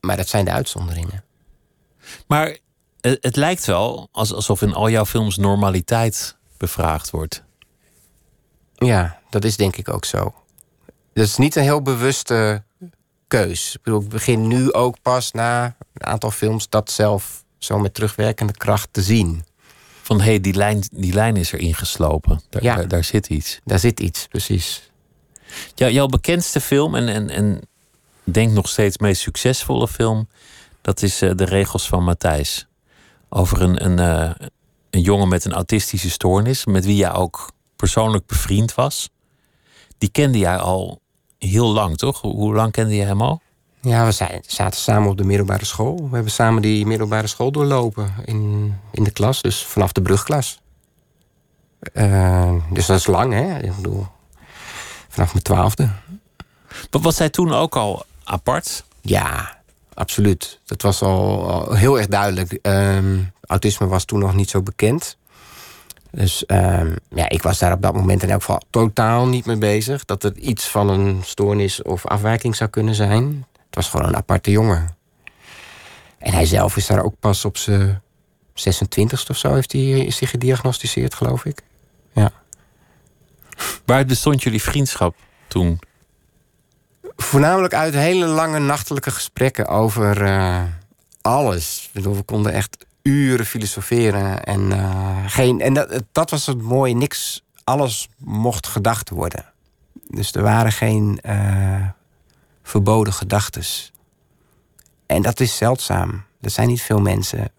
[0.00, 1.24] Maar dat zijn de uitzonderingen.
[2.26, 2.58] Maar
[3.02, 7.42] het, het lijkt wel als- alsof in al jouw films normaliteit bevraagd wordt.
[8.74, 10.34] Ja, dat is denk ik ook zo.
[11.14, 12.62] Dat is niet een heel bewuste
[13.28, 13.74] keus.
[13.74, 17.94] Ik bedoel, ik begin nu ook pas na een aantal films dat zelf zo met
[17.94, 19.44] terugwerkende kracht te zien.
[20.02, 22.40] Van hé, hey, die, lijn, die lijn is erin geslopen.
[22.50, 22.76] Daar, Ja.
[22.76, 23.60] daar, daar zit iets.
[23.64, 24.90] Daar zit iets, precies.
[25.74, 27.60] Jouw bekendste film en, en, en
[28.24, 30.28] denk nog steeds meest succesvolle film,
[30.80, 32.66] dat is eh, De Regels van Matthijs.
[33.34, 34.46] Over een, een, eh,
[34.90, 39.10] een jongen met een autistische stoornis, met wie jij ook persoonlijk bevriend was.
[39.98, 41.00] Die kende jij al
[41.38, 42.20] heel lang, toch?
[42.20, 43.40] Hoe, lang kende je hem al?
[43.80, 45.96] Ja, we zaten samen op de middelbare school.
[45.96, 50.60] We hebben samen die middelbare school doorlopen in, in de klas, dus vanaf de brugklas.
[51.92, 53.58] Eh, dus dat is lang, hè?
[53.58, 54.06] Ik bedoel,
[55.08, 55.90] vanaf mijn twaalfde.
[56.90, 58.84] Wat was hij toen ook al apart?
[59.00, 59.61] Ja,
[59.94, 60.60] absoluut.
[60.64, 62.52] Dat was al, heel erg duidelijk.
[62.52, 65.16] Ehm, autisme was toen nog niet zo bekend.
[66.10, 69.58] Dus ehm, ja, ik was daar op dat moment in elk geval totaal niet mee
[69.58, 70.04] bezig.
[70.04, 73.46] Dat het iets van een stoornis of afwijking zou kunnen zijn.
[73.52, 74.96] Het was gewoon een aparte jongen.
[76.18, 78.02] En hij zelf is daar ook pas op zijn
[78.54, 81.62] 26ste of zo heeft hij, is hij gediagnosticeerd, geloof ik.
[82.12, 82.32] Ja.
[83.84, 85.16] Waaruit bestond jullie vriendschap
[85.48, 85.78] toen?
[87.22, 90.62] Voornamelijk uit hele lange nachtelijke gesprekken over eh,
[91.20, 91.84] alles.
[91.86, 94.44] Ik bedoel, we konden echt uren filosoferen.
[94.44, 96.94] En, eh, geen, en dat, dat was het mooie.
[96.94, 99.44] Niks, alles mocht gedacht worden.
[100.08, 101.86] Dus er waren geen eh,
[102.62, 103.62] verboden gedachten.
[105.06, 106.24] En dat is zeldzaam.
[106.40, 107.50] Er zijn niet veel mensen.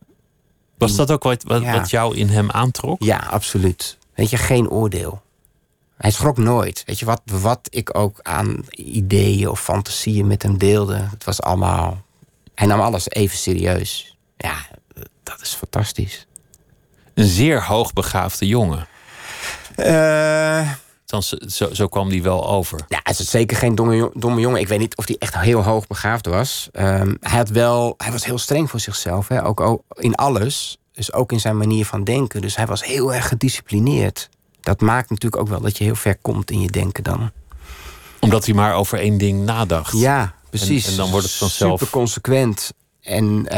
[0.78, 1.72] Was dat ook wat, wat, Ja.
[1.72, 3.04] wat jou in hem aantrok?
[3.04, 3.98] Ja, absoluut.
[4.14, 5.22] Weet je, geen oordeel.
[5.98, 6.84] Hij schrok nooit.
[6.86, 11.42] Weet je, wat, wat ik ook aan ideeën of fantasieën met hem deelde, het was
[11.42, 12.02] allemaal.
[12.56, 14.18] Hij nam alles even serieus.
[14.38, 14.56] Ja,
[15.24, 16.28] dat is fantastisch.
[17.14, 18.88] Een zeer hoogbegaafde jongen.
[19.76, 20.72] Eh,
[21.46, 22.80] zo, zo kwam die wel over.
[22.88, 24.60] ja, hij is zeker geen domme, jo- domme jongen.
[24.60, 26.70] Ik weet niet of hij echt heel hoog begaafd was.
[26.72, 29.28] Ehm, hij, had wel, hij was heel streng voor zichzelf.
[29.28, 29.46] Hè?
[29.46, 30.78] Ook, ook in alles.
[30.92, 32.42] Dus ook in zijn manier van denken.
[32.42, 34.30] Dus hij was heel erg gedisciplineerd.
[34.64, 37.32] Dat maakt natuurlijk ook wel dat je heel ver komt in je denken dan.
[38.20, 39.98] Omdat hij maar over één ding nadacht.
[39.98, 40.86] Ja, precies.
[40.86, 42.72] En- en dan wordt het vanzelf- Super consequent.
[43.02, 43.58] En, eh,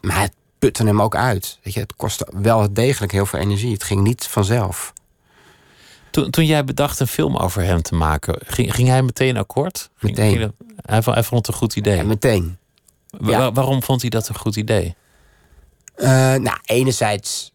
[0.00, 1.58] maar het putte hem ook uit.
[1.62, 3.72] Weet je, het kostte wel degelijk heel veel energie.
[3.72, 4.92] Het ging niet vanzelf.
[6.10, 9.90] Toen, toen jij bedacht een film over hem te maken, ging, ging hij meteen akkoord?
[9.96, 10.36] Ging- Meteen.
[10.38, 10.52] ging
[10.82, 11.98] hij, vond, hij vond het een goed idee.
[11.98, 12.58] En meteen.
[13.10, 13.52] Wa- ja.
[13.52, 14.94] waarom vond hij dat een goed idee?
[15.94, 17.52] Eh, nou, enerzijds,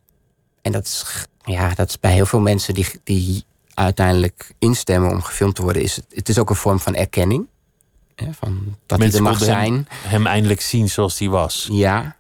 [0.61, 5.21] en dat is, ja, dat is bij heel veel mensen die, die uiteindelijk instemmen om
[5.21, 7.47] gefilmd te worden, is het, het is ook een vorm van erkenning.
[8.15, 9.73] Hè, van dat Mensen hij er mag zijn.
[9.73, 11.67] Hem, hem eindelijk zien zoals hij was.
[11.71, 12.15] Ja.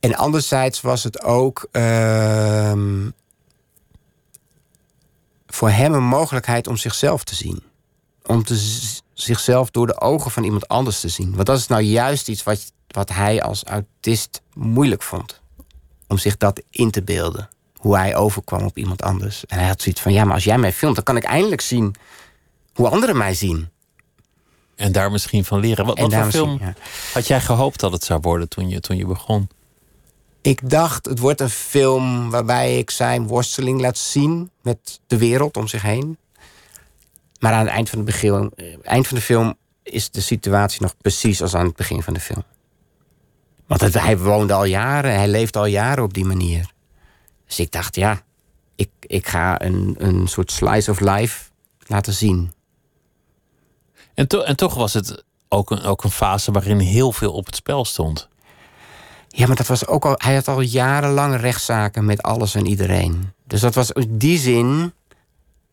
[0.00, 3.10] En anderzijds was het ook ehm,
[5.46, 7.62] voor hem een mogelijkheid om zichzelf te zien.
[8.22, 8.56] Om te
[9.14, 11.34] zichzelf door de ogen van iemand anders te zien.
[11.34, 15.40] Want dat is nou juist iets wat, wat hij als autist moeilijk vond.
[16.08, 17.48] Om zich dat in te beelden.
[17.82, 19.46] Hoe hij overkwam op iemand anders.
[19.46, 21.60] En hij had zoiets van: ja, maar als jij mij filmt, dan kan ik eindelijk
[21.60, 21.94] zien
[22.74, 23.68] hoe anderen mij zien.
[24.76, 25.86] En daar misschien van leren.
[25.86, 26.74] Wat, wat voor film ja.
[27.12, 29.48] had jij gehoopt dat het zou worden toen je, toen je begon?
[30.42, 35.56] Ik dacht, het wordt een film waarbij ik zijn worsteling laat zien met de wereld
[35.56, 36.18] om zich heen.
[37.38, 40.82] Maar aan het eind van, de begin, eh, eind van de film is de situatie
[40.82, 42.44] nog precies als aan het begin van de film.
[43.66, 46.71] Want het- hij woonde al jaren, hij leeft al jaren op die manier.
[47.52, 48.22] Dus ik dacht, ja,
[48.74, 51.50] ik, ik ga een, een soort slice of life
[51.86, 52.52] laten zien.
[54.14, 57.46] En, to- en toch was het ook een, ook een fase waarin heel veel op
[57.46, 58.28] het spel stond.
[59.28, 60.14] Ja, maar dat was ook al.
[60.16, 63.32] Hij had al jarenlang rechtszaken met alles en iedereen.
[63.46, 64.92] Dus dat was in die zin.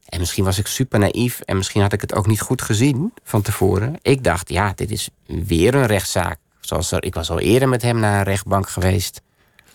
[0.05, 3.13] En misschien was ik super naïef en misschien had ik het ook niet goed gezien
[3.23, 3.95] van tevoren.
[4.01, 6.39] Ik dacht, ja, dit is weer een rechtszaak.
[6.59, 9.21] Zoals er, ik was al eerder met hem naar een rechtbank geweest.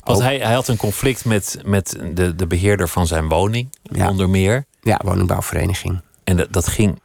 [0.05, 4.09] Want hij, hij had een conflict met, met de, de beheerder van zijn woning, Ja.
[4.11, 4.65] onder meer.
[4.81, 6.01] Ja, woningbouwvereniging.
[6.25, 7.01] En dat, dat ging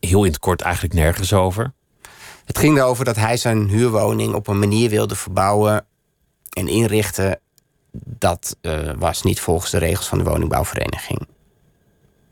[0.00, 1.72] heel in het kort eigenlijk nergens over.
[2.44, 5.86] Het ging erover dat hij zijn huurwoning op een manier wilde verbouwen
[6.52, 7.40] en inrichten.
[7.92, 11.26] Dat eh, was niet volgens de regels van de woningbouwvereniging.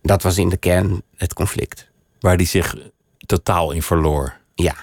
[0.03, 1.89] Dat was in de kern het conflict.
[2.21, 2.77] Waar hij zich
[3.27, 4.37] totaal in verloor.
[4.55, 4.75] Ja.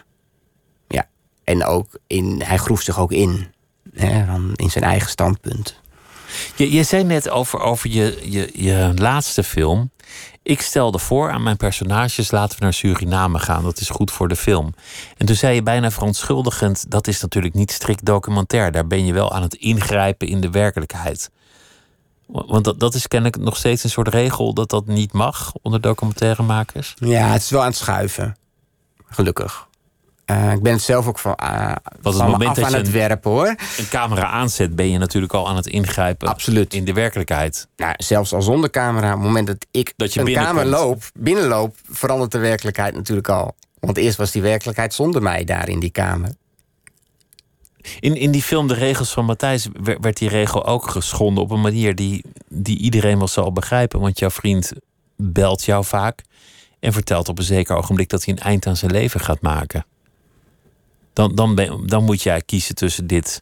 [0.87, 1.07] Ja.
[1.43, 3.52] En ook in, hij groef zich ook in.
[3.95, 5.81] Hè, van- in zijn eigen standpunt.
[6.55, 9.91] Je, je zei net over, over je, je, je laatste film.
[10.43, 13.63] Ik stelde voor aan mijn personages: laten we naar Suriname gaan.
[13.63, 14.73] Dat is goed voor de film.
[15.17, 18.71] En toen zei je bijna verontschuldigend: dat is natuurlijk niet strikt documentair.
[18.71, 21.29] Daar ben je wel aan het ingrijpen in de werkelijkheid.
[22.25, 25.51] Wa- Want dat, dat is kennelijk nog steeds een soort regel dat dat niet mag
[25.61, 26.93] onder documentairemakers.
[26.95, 28.35] Ja, het is wel aan het schuiven.
[29.05, 29.67] Gelukkig.
[30.25, 32.91] Eh, ik ben het zelf ook van, uh, het van moment dat aan je het
[32.91, 33.47] werpen hoor.
[33.77, 36.73] Een camera aanzet, ben je natuurlijk al aan het ingrijpen Absoluut.
[36.73, 37.67] in de werkelijkheid.
[37.75, 41.03] Nou, zelfs al zonder camera, op het moment dat ik Dat je een kamer loop,
[41.13, 43.55] binnenloop, verandert de werkelijkheid natuurlijk al.
[43.79, 46.35] Want eerst was die werkelijkheid zonder mij daar in die kamer.
[47.99, 51.51] In, in die film De Regels van Matthijs wer- werd die regel ook geschonden op
[51.51, 53.99] een manier die, die iedereen wel zal begrijpen.
[53.99, 54.71] Want jouw vriend
[55.15, 56.21] belt jou vaak
[56.79, 59.85] en vertelt op een zeker ogenblik dat hij een eind aan zijn leven gaat maken.
[61.13, 63.41] Dan, dan, ben, dan moet jij kiezen tussen dit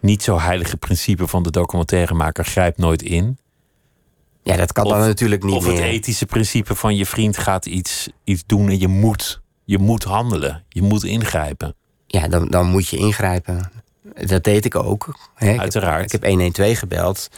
[0.00, 3.38] niet zo heilige principe van de documentairemaker grijpt nooit in.
[4.42, 5.82] Ja, dat kan Of- dan natuurlijk niet of het meer.
[5.82, 10.64] ethische principe van je vriend gaat iets, iets doen en je moet, je moet handelen.
[10.68, 11.74] Je moet ingrijpen.
[12.06, 13.70] Ja, dan, dan moet je ingrijpen.
[14.26, 15.18] Dat deed ik ook.
[15.34, 15.46] Hè.
[15.46, 16.04] Ik heb- Uiteraard.
[16.04, 17.28] Ik heb 112 gebeld.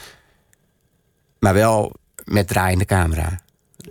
[1.39, 1.93] Maar wel
[2.25, 3.41] met draaiende camera.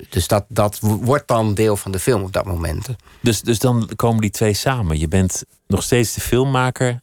[0.10, 2.88] Dus dat, dat wordt dan deel van de film op dat moment.
[3.22, 5.00] Dus, dus dan komen die twee samen.
[5.00, 7.02] Je bent nog steeds de filmmaker.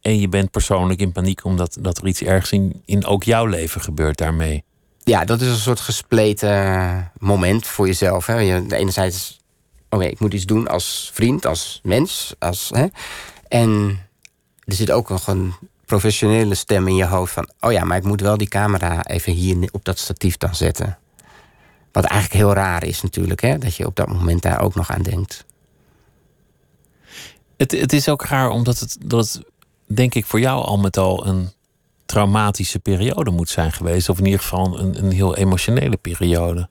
[0.00, 3.46] En je bent persoonlijk in paniek omdat dat er iets ergs in, in ook jouw
[3.46, 4.64] leven gebeurt daarmee.
[5.04, 8.26] Ja, dat is een soort gespleten moment voor jezelf.
[8.26, 8.38] Hè.
[8.38, 9.40] Je, enerzijds,
[9.90, 12.34] oké, ik moet iets doen als vriend, als mens.
[12.38, 12.86] Als, hè.
[13.48, 13.98] En
[14.64, 15.54] er zit ook nog een
[15.86, 17.50] professionele stem in je hoofd van...
[17.60, 20.98] oh ja, maar ik moet wel die camera even hier op dat statief dan zetten.
[21.92, 23.58] Wat eigenlijk heel raar is natuurlijk, hè?
[23.58, 25.44] dat je op dat moment daar ook nog aan denkt.
[27.56, 29.44] Het, het is ook raar omdat het, dat het,
[29.84, 31.50] denk ik, voor jou al met al een
[32.06, 34.08] traumatische periode moet zijn geweest.
[34.08, 36.68] Of in ieder geval een, een heel emotionele periode.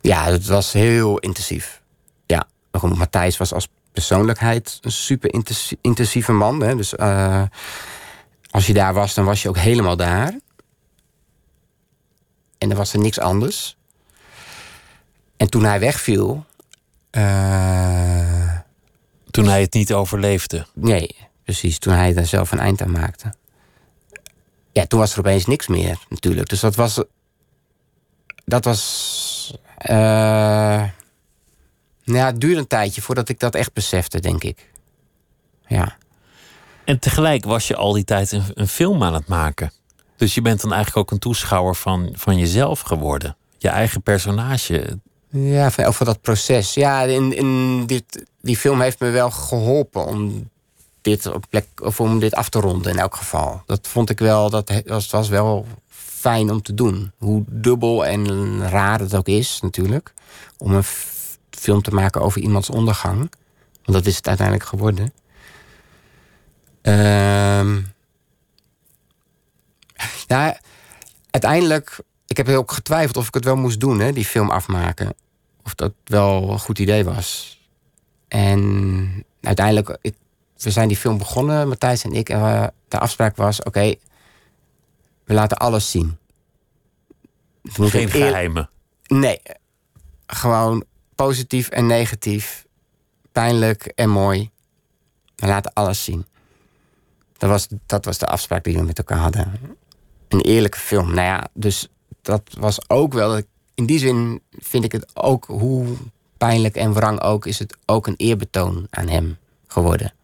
[0.00, 1.82] Ja, het was heel intensief.
[2.26, 2.46] Ja,
[2.82, 5.34] Matthijs was als persoonlijkheid een super
[5.80, 6.60] intensieve man.
[6.60, 6.76] Hè?
[6.76, 7.42] Dus uh,
[8.50, 10.38] als je daar was, dan was je ook helemaal daar.
[12.58, 13.76] En dan was er niks anders.
[15.36, 16.44] En toen hij wegviel.
[17.10, 18.58] Uh,
[19.30, 20.66] toen hij het niet overleefde?
[20.74, 21.78] Nee, precies.
[21.78, 23.34] Toen hij er zelf een eind aan maakte.
[24.72, 26.48] Ja, toen was er opeens niks meer, natuurlijk.
[26.48, 27.02] Dus dat was.
[28.44, 29.58] Dat was.
[29.90, 29.96] Uh,
[32.04, 34.70] nou ja, het duurde een tijdje voordat ik dat echt besefte, denk ik.
[35.66, 35.96] Ja.
[36.84, 39.72] En tegelijk was je al die tijd een, een, film aan het maken.
[40.16, 43.36] Dus je bent dan eigenlijk ook een toeschouwer van, van jezelf geworden.
[43.58, 44.98] Je eigen personage.
[45.36, 46.74] Ja, over dat proces.
[46.74, 50.50] Ja, in, in dit, die film heeft me wel geholpen om
[51.00, 53.62] dit, op plek, of om dit af te ronden in elk geval.
[53.66, 57.12] Dat vond ik wel, dat was, was wel fijn om te doen.
[57.18, 60.12] Hoe dubbel en raar het ook is, natuurlijk.
[60.58, 60.84] Om een
[61.50, 63.18] film te maken over iemands ondergang.
[63.84, 65.12] Want dat is het uiteindelijk geworden.
[66.82, 67.76] Uh,
[70.32, 70.60] ja,
[71.30, 75.14] uiteindelijk, ik heb ook getwijfeld of ik het wel moest doen, hè, die film afmaken.
[75.66, 77.58] Of dat wel een goed idee was.
[78.28, 80.14] En uiteindelijk, ik,
[80.56, 82.28] we zijn die film begonnen, Matthijs en ik.
[82.28, 83.94] En de afspraak was: oké,
[85.24, 86.18] we laten alles zien.
[87.62, 88.70] Geen geheimen.
[89.06, 89.40] Nee,
[90.26, 92.66] gewoon positief en negatief,
[93.32, 94.50] pijnlijk en mooi.
[95.36, 96.26] We laten alles zien.
[97.36, 99.76] Dat was, dat was de afspraak die we met elkaar hadden.
[100.28, 101.14] Een eerlijke film.
[101.14, 101.88] Nou ja, dus
[102.22, 103.42] dat was ook wel.
[103.76, 105.86] In die zin vind ik het ook, hoe
[106.36, 110.14] pijnlijk en wrang ook, is het ook een eerbetoon aan hem geworden.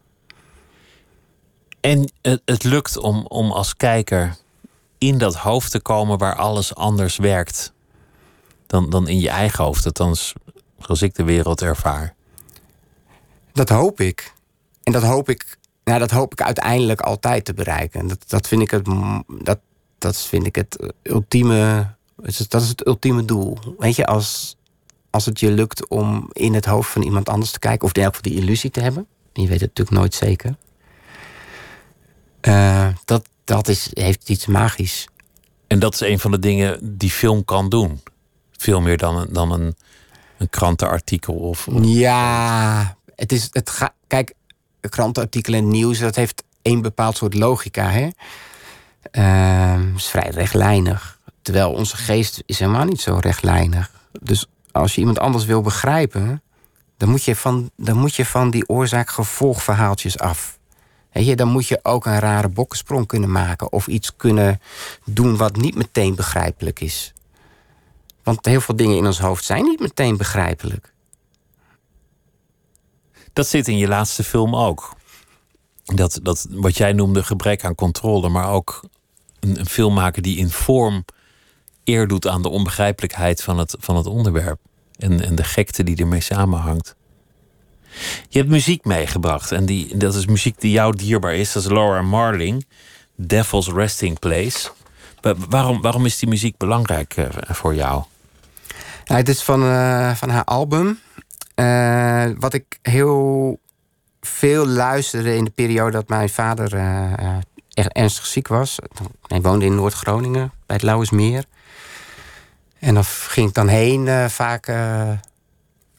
[1.81, 4.37] En het, het lukt om, om als kijker
[4.99, 7.73] in dat hoofd te komen waar alles anders werkt
[8.67, 9.85] dan, dan in je eigen hoofd.
[9.85, 10.33] Althans,
[10.79, 12.15] zoals ik de wereld ervaar.
[13.53, 14.33] Dat hoop ik.
[14.83, 18.07] En dat hoop ik, nou, dat hoop ik uiteindelijk altijd te bereiken.
[18.07, 18.89] Dat, dat, vind ik het,
[19.43, 19.59] dat,
[19.99, 21.95] dat vind ik het ultieme.
[22.49, 23.59] Dat is het ultieme doel.
[23.79, 24.57] Weet je, als,
[25.11, 28.03] als het je lukt om in het hoofd van iemand anders te kijken, of in
[28.03, 29.07] elk die illusie te hebben.
[29.33, 30.57] Je weet het natuurlijk nooit zeker.
[32.43, 35.09] Uh, dat dat is, heeft iets magisch.
[35.67, 38.01] En dat is een van de dingen die film kan doen.
[38.51, 39.75] Veel meer dan, dan een
[40.43, 43.49] een krantenartikel of, Ja, het is.
[43.51, 44.35] Het ga, kijk,
[44.81, 47.91] krantenartikelen en nieuws, dat heeft één bepaald soort logica.
[47.91, 48.09] Hè?
[49.13, 51.19] Uh, is vrij rechtlijnig.
[51.43, 53.91] Terwijl onze geest is helemaal niet zo rechtlijnig.
[54.23, 56.43] Dus als je iemand anders wil begrijpen,
[56.97, 60.59] dan moet je van, dan moet je van die oorzaak-gevolgverhaaltjes af.
[61.13, 64.61] je, dan moet je ook een rare bokkensprong kunnen maken of iets kunnen
[65.05, 67.13] doen wat niet meteen begrijpelijk is.
[68.23, 70.93] Want heel veel dingen in ons hoofd zijn niet meteen begrijpelijk.
[73.33, 74.95] Dat zit in je laatste film ook.
[75.85, 78.85] Dat, dat wat jij noemde gebrek aan controle, maar ook
[79.41, 81.05] een, een film maken die in vorm
[81.85, 84.61] eer doet aan de onbegrijpelijkheid van het, van het onderwerp.
[84.99, 86.95] En, en de gekte die ermee samenhangt.
[88.29, 89.53] Je hebt muziek meegebracht.
[89.53, 91.53] En die, dat is muziek die jou dierbaar is.
[91.53, 92.67] Dat is Laura Marling,
[93.17, 94.71] Devil's Resting Place.
[95.49, 98.03] Waarom, waarom is die muziek belangrijk eh, voor jou?
[99.05, 100.99] Het is van, uh, van haar album.
[101.55, 103.59] Uh, wat ik heel
[104.21, 106.75] veel luisterde in de periode dat mijn vader
[107.69, 108.79] echt ernstig ziek was.
[109.27, 111.45] Hij woonde in Noord-Groningen, bij het Lauwersmeer.
[112.83, 114.67] En dan ging ik dan heen, vaak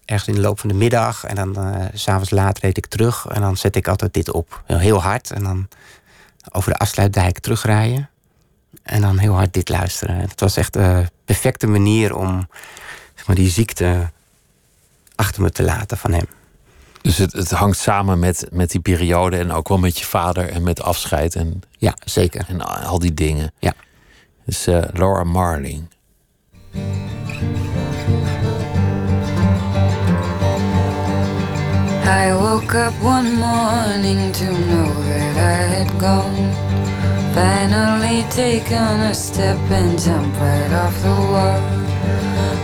[0.05, 1.23] ergens in de loop van de middag.
[1.23, 1.57] En dan
[1.93, 3.25] s s'avonds laat reed ik terug.
[3.25, 4.63] En dan zet ik altijd dit op.
[4.65, 5.31] Heel hard.
[5.31, 5.67] En dan
[6.51, 8.09] over de afsluitdijk terugrijden.
[8.83, 10.15] En dan heel hard dit luisteren.
[10.15, 12.47] Het was echt een perfecte manier om
[13.25, 14.11] maar, die ziekte
[15.15, 16.25] achter me te laten van hem.
[17.01, 20.49] Dus het, het hangt samen met, met die periode en ook wel met je vader
[20.49, 21.61] en met afscheid en.
[21.77, 22.45] Ja, zeker.
[22.47, 23.51] En al die dingen.
[23.59, 23.73] Ja.
[24.45, 25.89] Dus uh, Laura Marling.
[26.75, 26.81] I
[32.33, 36.72] woke up one morning to know that I had gone.
[37.33, 41.61] Finally taken a step and jumped right off the wall.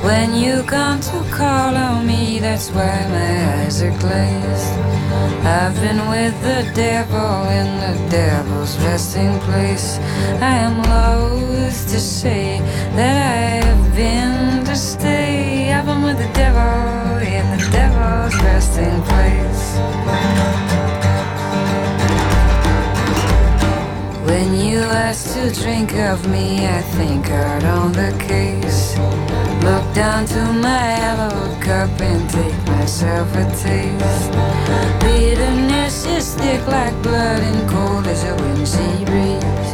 [0.04, 4.74] When you come to call on me, that's why my eyes are glazed.
[5.44, 9.98] I've been with the devil in the devil's resting place.
[10.40, 12.60] I am loath to say
[12.96, 15.74] that I have been to stay.
[15.74, 20.69] I've been with the devil in the devil's resting place.
[24.30, 28.96] When you ask to drink of me, I think hard on the case.
[29.66, 34.32] Look down to my yellow cup and take myself a taste.
[35.02, 39.72] Bitterness is thick like blood and cold as a windsea breeze.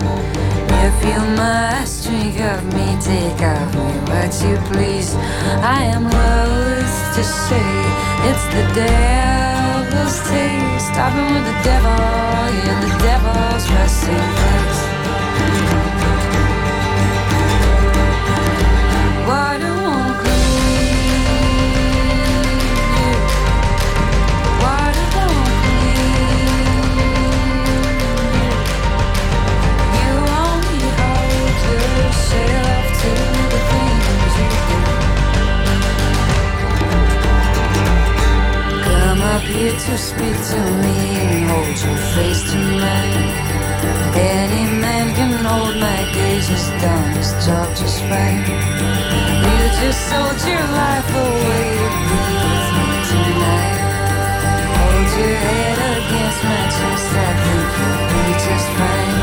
[0.88, 5.16] If you must drink of me, take of me what you please.
[5.60, 7.72] I am loath to say
[8.30, 8.64] it's the
[9.96, 10.92] devil's taste.
[10.92, 11.92] I've been with the devil
[12.70, 14.65] in the devil's resting
[39.56, 43.28] here to speak to me and hold your face to mine.
[44.16, 48.44] Any man can hold my gaze as dumb as talk just fine.
[49.48, 53.80] You just sold your life away to be with me tonight.
[54.76, 59.18] Hold your head against my chest, I think you'll be just fine.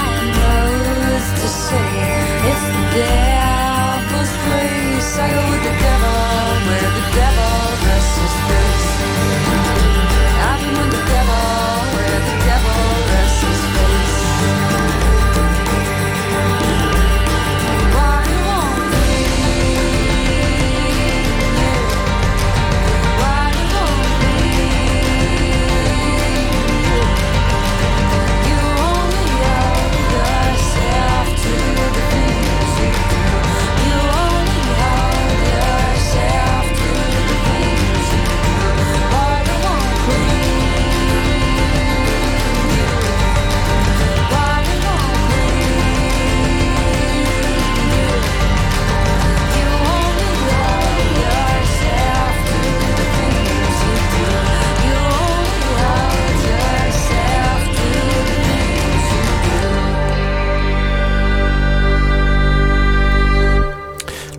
[0.00, 1.90] I am loath to say
[2.50, 5.12] it's the devil's place.
[5.26, 5.55] I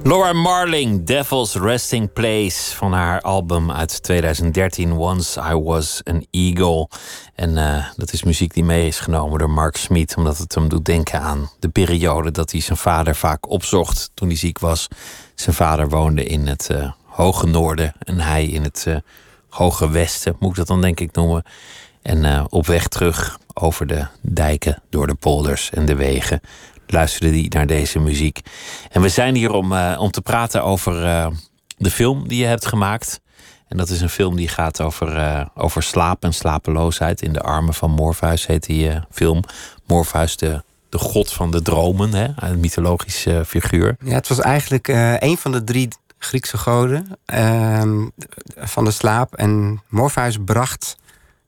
[0.07, 6.89] Laura Marling, Devil's Resting Place van haar album uit 2013, Once I Was an Eagle.
[7.35, 10.69] En eh, dat is muziek die mee is genomen door Mark Smith, omdat het hem
[10.69, 14.87] doet denken aan de periode dat hij zijn vader vaak opzocht toen hij ziek was.
[15.35, 18.95] Zijn vader woonde in het eh, hoge noorden en hij in het eh,
[19.49, 21.43] hoge westen, moet ik dat dan denk ik noemen.
[22.01, 26.41] En op weg terug over de dijken, door de polders en de wegen,
[26.91, 28.41] luisterde hij naar deze muziek.
[28.91, 31.27] En we zijn hier om, eh, om te praten over eh,
[31.77, 33.19] de film die je hebt gemaakt.
[33.67, 37.21] En dat is een film die gaat over, eh, over slaap en slapeloosheid.
[37.21, 39.43] In de armen van Morpheus heet die film.
[39.85, 42.27] Morpheus, de, de god van de dromen, hè?
[42.35, 43.95] een mythologische figuur.
[44.03, 44.87] Ja, het was eigenlijk
[45.19, 45.87] een van de drie
[46.19, 48.07] Griekse goden ehm,
[48.55, 49.35] van de slaap.
[49.35, 50.97] En Morpheus bracht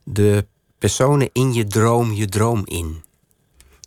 [0.02, 0.46] de
[0.78, 3.02] personen in je droom je droom in.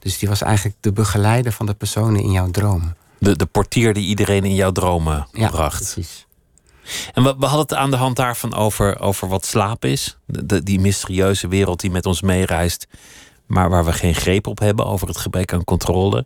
[0.04, 2.94] Dus die was eigenlijk de begeleider van de personen in jouw droom.
[3.20, 5.94] De, de portier die iedereen in jouw dromen Ja, bracht.
[5.94, 6.26] precies.
[7.14, 10.18] En we, we hadden het aan de hand daarvan over, over wat slaap is.
[10.26, 12.88] De, de- die mysterieuze wereld die met ons meereist.
[13.46, 14.86] Maar waar we geen greep op hebben.
[14.86, 16.26] Over het gebrek aan controle.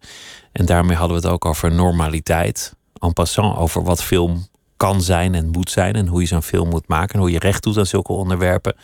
[0.52, 2.74] En daarmee hadden we het ook over normaliteit.
[3.00, 4.48] En passant over wat film
[4.78, 5.96] kan zijn en moet zijn.
[5.96, 7.14] En hoe je zo'n film moet maken.
[7.14, 8.76] En hoe je recht doet aan zulke onderwerpen.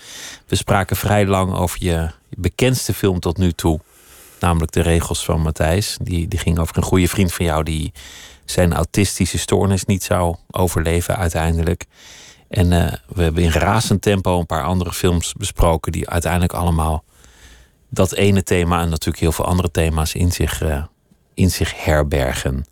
[0.47, 3.79] We spraken vrij lang over je bekendste film tot nu toe.
[4.43, 5.97] Namelijk De Regels van Matthijs.
[6.01, 7.91] Die, die ging over een goede vriend van jou die
[8.45, 11.85] zijn autistische stoornis niet zou overleven uiteindelijk.
[12.49, 17.03] En eh, we hebben in razend tempo een paar andere films besproken die uiteindelijk allemaal
[17.89, 20.83] dat ene thema en natuurlijk heel veel andere thema's in zich, eh,
[21.33, 22.65] in zich herbergen.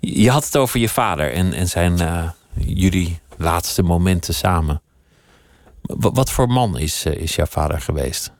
[0.00, 4.82] Je had het over je vader en, en zijn eh, jullie laatste momenten samen.
[5.82, 8.32] Wa- wat voor man is, is jouw vader geweest?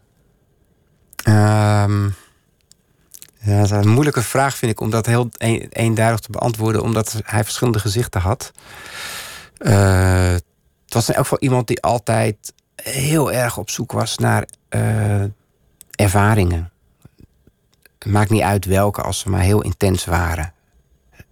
[1.23, 2.05] Ehm,
[3.43, 6.83] ja, dat is een moeilijke vraag, vind ik, om dat heel een- eenduidig te beantwoorden,
[6.83, 8.53] omdat hij verschillende gezichten had.
[9.59, 10.31] Eh,
[10.85, 12.37] het was in elk geval iemand die altijd
[12.83, 15.23] heel erg op zoek was naar eh,
[15.91, 16.71] ervaringen.
[18.07, 20.53] Maakt niet uit welke, als ze maar heel intens waren.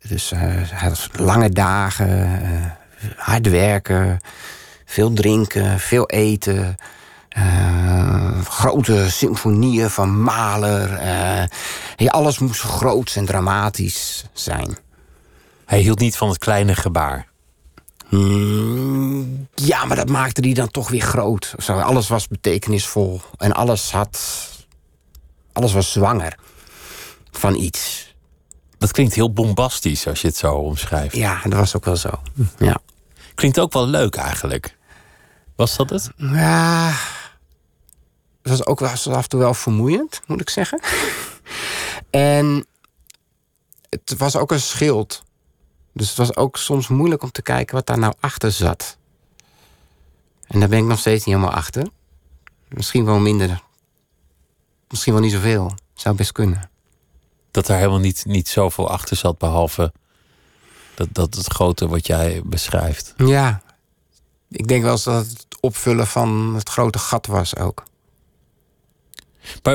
[0.09, 2.76] Dus eh, hij had lange dagen,
[3.16, 4.18] hard werken,
[4.84, 6.74] veel drinken, veel eten.
[7.39, 11.03] Eh, grote symfonieën van Mahler.
[11.97, 14.78] ja, alles moest groot en dramatisch zijn.
[15.64, 17.26] Hij hield niet van het kleine gebaar.
[18.09, 21.55] Hmm, ja, maar dat maakte die dan toch weer groot.
[21.59, 23.20] Zo, alles was betekenisvol.
[23.36, 24.20] En alles had.
[25.53, 26.36] Alles was zwanger
[27.30, 28.14] van iets.
[28.78, 31.16] Dat klinkt heel bombastisch als je het zo omschrijft.
[31.16, 32.11] Ja, dat was ook wel zo.
[32.59, 32.76] Ja.
[33.34, 34.76] Klinkt ook wel leuk eigenlijk.
[35.57, 36.11] Was dat het?
[36.16, 36.93] Ja.
[38.49, 40.80] Het was ook wel af en toe wel vermoeiend, moet ik zeggen.
[42.11, 42.66] En
[43.88, 45.22] het was ook een schild.
[45.92, 48.96] Dus het was ook soms moeilijk om te kijken wat daar nou achter zat.
[50.46, 51.88] En daar ben ik nog steeds niet helemaal achter.
[52.68, 53.62] Misschien wel minder.
[54.88, 55.72] Misschien wel niet zoveel.
[55.94, 56.70] Zou best kunnen.
[57.51, 59.92] Dat er helemaal niet, niet zoveel achter zat, behalve
[60.94, 63.14] dat, dat het grote wat jij beschrijft.
[63.16, 63.62] Ja.
[64.51, 67.82] Ik denk wel eens dat het opvullen van het grote gat was ook.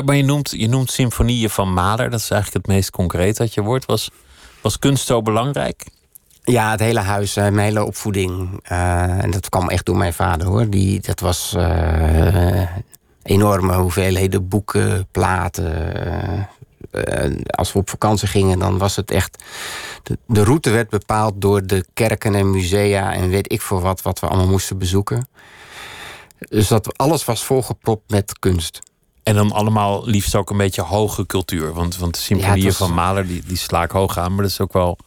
[0.05, 3.53] Maar, je, noemt, je noemt symfonieën van Mahler, dat is eigenlijk het meest concreet dat
[3.53, 3.85] je wordt.
[3.85, 4.09] Was,
[4.61, 5.85] was kunst zo belangrijk?
[6.43, 8.59] Ja, het hele huis, mijn hele opvoeding.
[8.63, 10.69] eh, en dat kwam echt door mijn vader hoor.
[10.69, 12.61] Die, dat was eh,
[13.23, 15.93] enorme hoeveelheden boeken, platen.
[16.91, 19.43] eh, als we op vakantie gingen, dan was het echt.
[20.03, 24.01] De, de route werd bepaald door de kerken en musea en weet ik voor wat,
[24.01, 25.27] wat we allemaal moesten bezoeken.
[26.39, 28.79] Dus dat alles was volgepropt met kunst.
[29.23, 31.73] En dan allemaal liefst ook een beetje hoge cultuur.
[31.73, 34.31] Want, want de symfonieën Ja, het was- van Mahler, die, die sla ik hoog aan.
[34.33, 34.97] Maar dat is ook wel...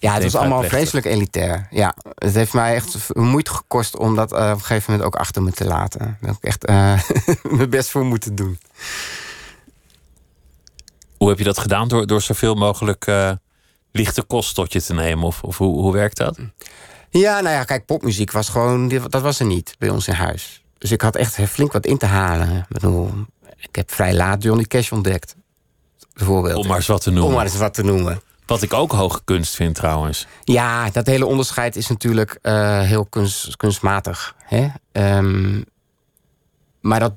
[0.00, 1.66] Ja, het was allemaal vreselijk elitair.
[1.70, 5.20] Ja, het heeft mij echt moeite gekost om dat eh, op een gegeven moment ook
[5.20, 5.98] achter me te laten.
[6.00, 7.00] Daar heb ik echt eh,
[7.56, 8.58] mijn best voor moeten doen.
[11.16, 11.88] Hoe heb je dat gedaan?
[11.88, 13.30] Door, door zoveel mogelijk eh,
[13.92, 15.24] lichte kost tot je te nemen?
[15.24, 16.38] Of, of hoe, hoe werkt dat?
[17.10, 20.62] Ja, nou ja, kijk, popmuziek was gewoon, dat was er niet bij ons in huis.
[20.78, 22.56] Dus ik had echt flink wat in te halen.
[22.56, 23.10] Ik bedoel,
[23.60, 25.36] ik heb vrij laat Johnny Cash ontdekt.
[26.12, 26.56] Bijvoorbeeld.
[26.56, 27.28] Om maar eens wat te noemen.
[27.28, 28.22] Om maar eens wat te noemen.
[28.46, 30.26] Wat ik ook hoge kunst vind trouwens.
[30.44, 34.34] Ja, dat hele onderscheid is natuurlijk eh, heel kunst, kunstmatig.
[34.38, 34.68] Hè?
[34.92, 35.62] Ehm,
[36.80, 37.12] maar dat,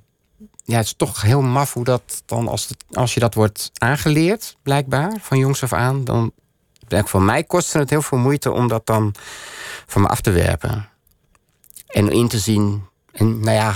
[0.63, 3.71] ja, het is toch heel maf hoe dat dan, als, het, als je dat wordt
[3.77, 6.31] aangeleerd, blijkbaar, van jongs af aan, dan,
[6.87, 9.13] voor mij kostte het heel veel moeite om dat dan
[9.85, 10.89] van me af te werpen.
[11.87, 12.85] En in te zien.
[13.11, 13.75] En nou ja,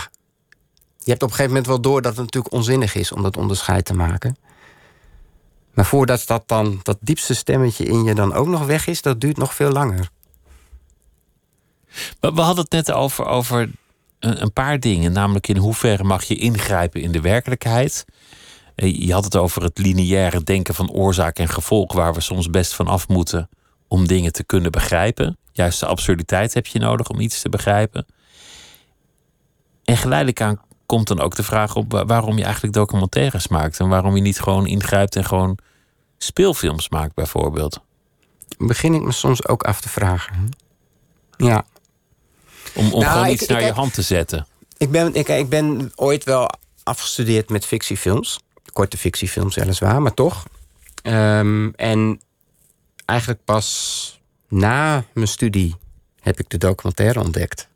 [1.06, 3.38] je hebt op een gegeven moment wel door dat het natuurlijk onzinnig is om dat
[3.38, 4.38] onderscheid te maken.
[5.74, 9.22] Maar voordat dat dan, dat diepste stemmetje in je dan ook nog weg is, dat
[9.22, 10.10] duurt nog veel langer.
[12.20, 13.70] We, hadden het net over, over
[14.20, 15.12] een, een paar dingen.
[15.12, 18.06] Namelijk in hoeverre mag je ingrijpen in de werkelijkheid.
[18.76, 21.94] Eh, Je had het over het lineaire denken van oorzaak en gevolg...
[21.94, 23.50] waar we soms best van af moeten
[23.88, 25.38] om dingen te kunnen begrijpen.
[25.52, 28.06] Juist de absurditeit heb je nodig om iets te begrijpen.
[29.84, 31.92] En geleidelijk aan komt dan ook de vraag op...
[31.92, 33.80] wa- waarom je eigenlijk documentaires maakt...
[33.80, 35.58] en waarom je niet gewoon ingrijpt en gewoon
[36.18, 37.82] speelfilms maakt bijvoorbeeld.
[38.58, 40.50] Begin ik me soms ook af te vragen.
[41.38, 41.66] Ja.
[42.76, 44.48] Om, om Nou, gewoon iets ik naar je hand te zetten.
[44.78, 46.50] Ik ben, ik, ik ben ooit wel
[46.84, 48.40] afgestudeerd met fictiefilms.
[48.74, 50.44] Korte fictiefilms weliswaar, maar toch.
[51.02, 52.22] Ehm, en
[53.06, 55.76] eigenlijk pas na mijn studie
[56.20, 57.68] heb ik de documentaire ontdekt.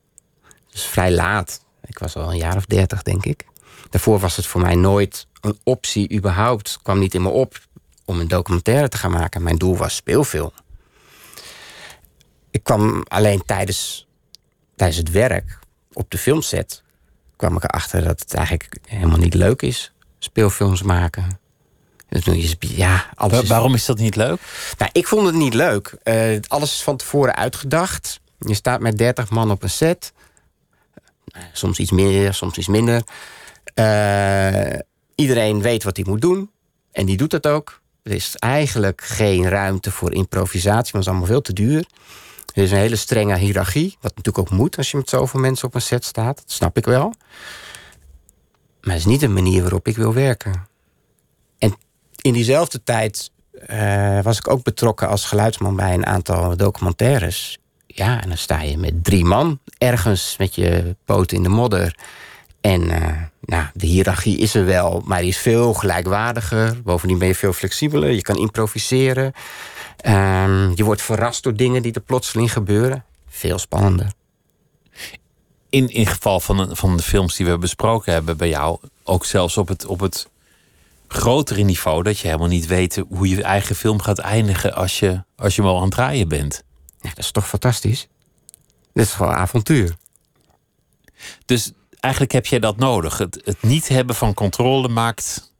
[0.71, 1.61] Dus vrij laat.
[1.89, 3.45] Ik was al een jaar of dertig, denk ik.
[3.89, 6.71] Daarvoor was het voor mij nooit een optie überhaupt.
[6.71, 7.59] Het kwam niet in me op
[8.05, 9.43] om een documentaire te gaan maken.
[9.43, 10.51] Mijn doel was speelfilm.
[12.51, 14.07] Ik kwam alleen tijdens,
[14.75, 15.59] tijdens het werk
[15.93, 16.83] op de filmset...
[17.35, 19.93] kwam ik erachter dat het eigenlijk helemaal niet leuk is.
[20.19, 21.39] Speelfilms maken.
[22.09, 24.39] Dus toen is, ja, alles is waarom is dat niet leuk?
[24.77, 25.97] nou, ik vond het niet leuk.
[26.03, 28.19] Eh, alles is van tevoren uitgedacht.
[28.39, 30.13] Je staat met 30 man op een set.
[31.53, 33.03] Soms iets meer, soms iets minder.
[33.73, 34.79] Eh,
[35.15, 36.51] iedereen weet wat hij moet doen.
[36.91, 37.81] En die doet dat ook.
[38.03, 41.85] Er is eigenlijk geen ruimte voor improvisatie, want het is allemaal veel te duur.
[42.53, 45.67] Er is een hele strenge hiërarchie, wat natuurlijk ook moet als je met zoveel mensen
[45.67, 46.37] op een set staat.
[46.37, 47.13] Dat snap ik wel.
[48.81, 50.67] Maar het is niet de manier waarop ik wil werken.
[51.57, 51.75] En
[52.21, 53.31] in diezelfde tijd
[53.67, 57.59] eh, was ik ook betrokken als geluidsman bij een aantal documentaires.
[57.99, 61.95] Ja, en dan sta je met drie man ergens met je poten in de modder.
[62.61, 66.81] En eh, nou, de hiërarchie is er wel, maar die is veel gelijkwaardiger.
[66.83, 69.33] Bovendien ben je veel flexibeler, je kan improviseren.
[69.97, 73.03] Ehm, je wordt verrast door dingen die er plotseling gebeuren.
[73.27, 74.11] Veel spannender.
[75.69, 79.25] In, in geval van, een- van de films die we besproken hebben bij jou, ook
[79.25, 80.27] zelfs op het, op het
[81.07, 85.23] grotere niveau dat je helemaal niet weet hoe je eigen film gaat eindigen als je,
[85.35, 86.63] als je al aan het draaien bent.
[87.01, 88.07] Ja, dat is toch fantastisch?
[88.93, 89.95] Dat is gewoon avontuur.
[91.45, 93.17] Dus eigenlijk heb jij dat nodig.
[93.17, 95.53] Het, het niet hebben van controle maakt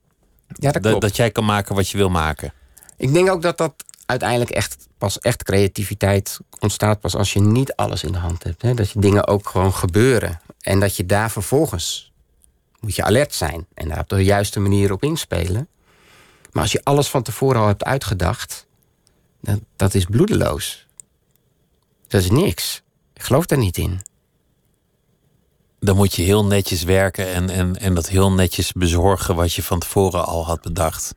[0.47, 1.01] Ja, dat dat, klopt.
[1.01, 2.53] dat jij kan maken wat je wil maken.
[2.97, 3.73] Ik denk ook dat dat
[4.05, 8.61] uiteindelijk echt pas echt creativiteit ontstaat pas als je niet alles in de hand hebt.
[8.61, 8.73] Hè?
[8.73, 10.41] Dat je dingen ook gewoon gebeuren.
[10.61, 12.11] En dat je daar vervolgens
[12.79, 15.67] moet je alert zijn en daar op de juiste manier op inspelen.
[16.51, 18.67] Maar als je alles van tevoren al hebt uitgedacht,
[19.41, 20.87] dat, dat is bloedeloos.
[22.10, 22.82] Dat is niks.
[23.14, 24.01] Ik geloof daar niet in.
[25.80, 29.64] Dan moet je heel netjes werken en, en, en dat heel netjes bezorgen wat je
[29.64, 31.16] van tevoren al had bedacht.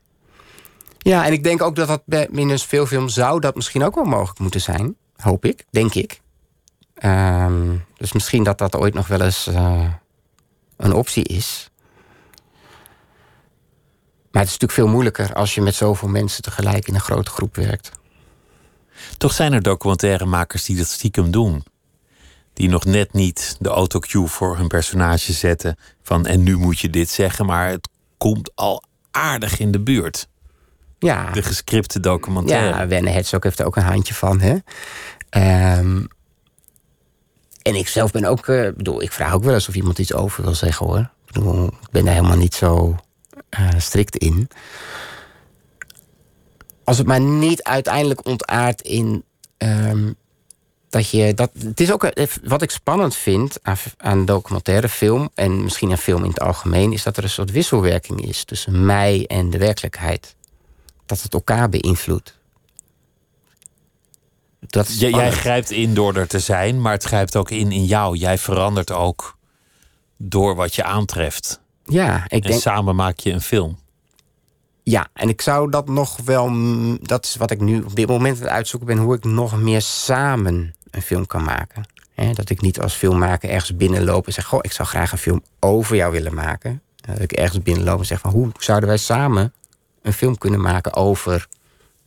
[0.97, 3.95] Ja, en ik denk ook dat dat bij binnen veel film zou dat misschien ook
[3.95, 4.95] wel mogelijk moeten zijn.
[5.15, 6.21] Hoop ik, denk ik.
[6.93, 9.93] Ehm, dus misschien dat dat ooit nog wel eens eh,
[10.77, 11.69] een optie is.
[14.31, 17.31] Maar het is natuurlijk veel moeilijker als je met zoveel mensen tegelijk in een grote
[17.31, 17.91] groep werkt.
[19.17, 21.63] Toch zijn er documentairemakers die dat stiekem doen.
[22.53, 25.77] Die nog net niet de autocue voor hun personage zetten.
[26.03, 30.27] Van en nu moet je dit zeggen, maar het komt al aardig in de buurt.
[30.99, 32.67] Ja, De gescripte documentaire.
[32.77, 34.39] ja Werner Herzog heeft er ook een handje van.
[34.41, 34.55] Hè?
[35.29, 36.03] Ehm,
[37.61, 38.47] en ik zelf ben ook...
[38.47, 40.99] eh, bedoel, ik vraag ook wel eens of iemand iets over wil zeggen, hoor.
[40.99, 42.95] Ik, bedoel, ik ben daar helemaal niet zo
[43.49, 44.49] eh, strikt in.
[46.83, 49.23] Als het maar niet uiteindelijk ontaart in...
[49.57, 50.11] ehm,
[50.89, 55.29] dat je dat, het is ook eh, wat ik spannend vind aan, aan documentaire film
[55.33, 58.85] en misschien aan film in het algemeen, is dat er een soort wisselwerking is tussen
[58.85, 60.35] mij en de werkelijkheid.
[61.05, 62.37] Dat het elkaar beïnvloedt.
[64.59, 67.85] Dat is jij grijpt in door er te zijn, maar het grijpt ook in in
[67.85, 68.17] jou.
[68.17, 69.37] Jij verandert ook
[70.17, 71.61] door wat je aantreft.
[71.85, 73.79] Ja, ik En denk, samen maak je een film.
[74.83, 76.51] Ja, en ik zou dat nog wel.
[77.01, 79.61] Dat is wat ik nu op dit moment aan het uitzoeken ben, hoe ik nog
[79.61, 81.85] meer samen een film kan maken.
[82.33, 85.43] Dat ik niet als filmmaker ergens binnenloop en zeg: Goh, ik zou graag een film
[85.59, 86.81] over jou willen maken.
[86.95, 89.53] Dat ik ergens binnenloop en zeg: van, Hoe zouden wij samen
[90.01, 91.47] een film kunnen maken over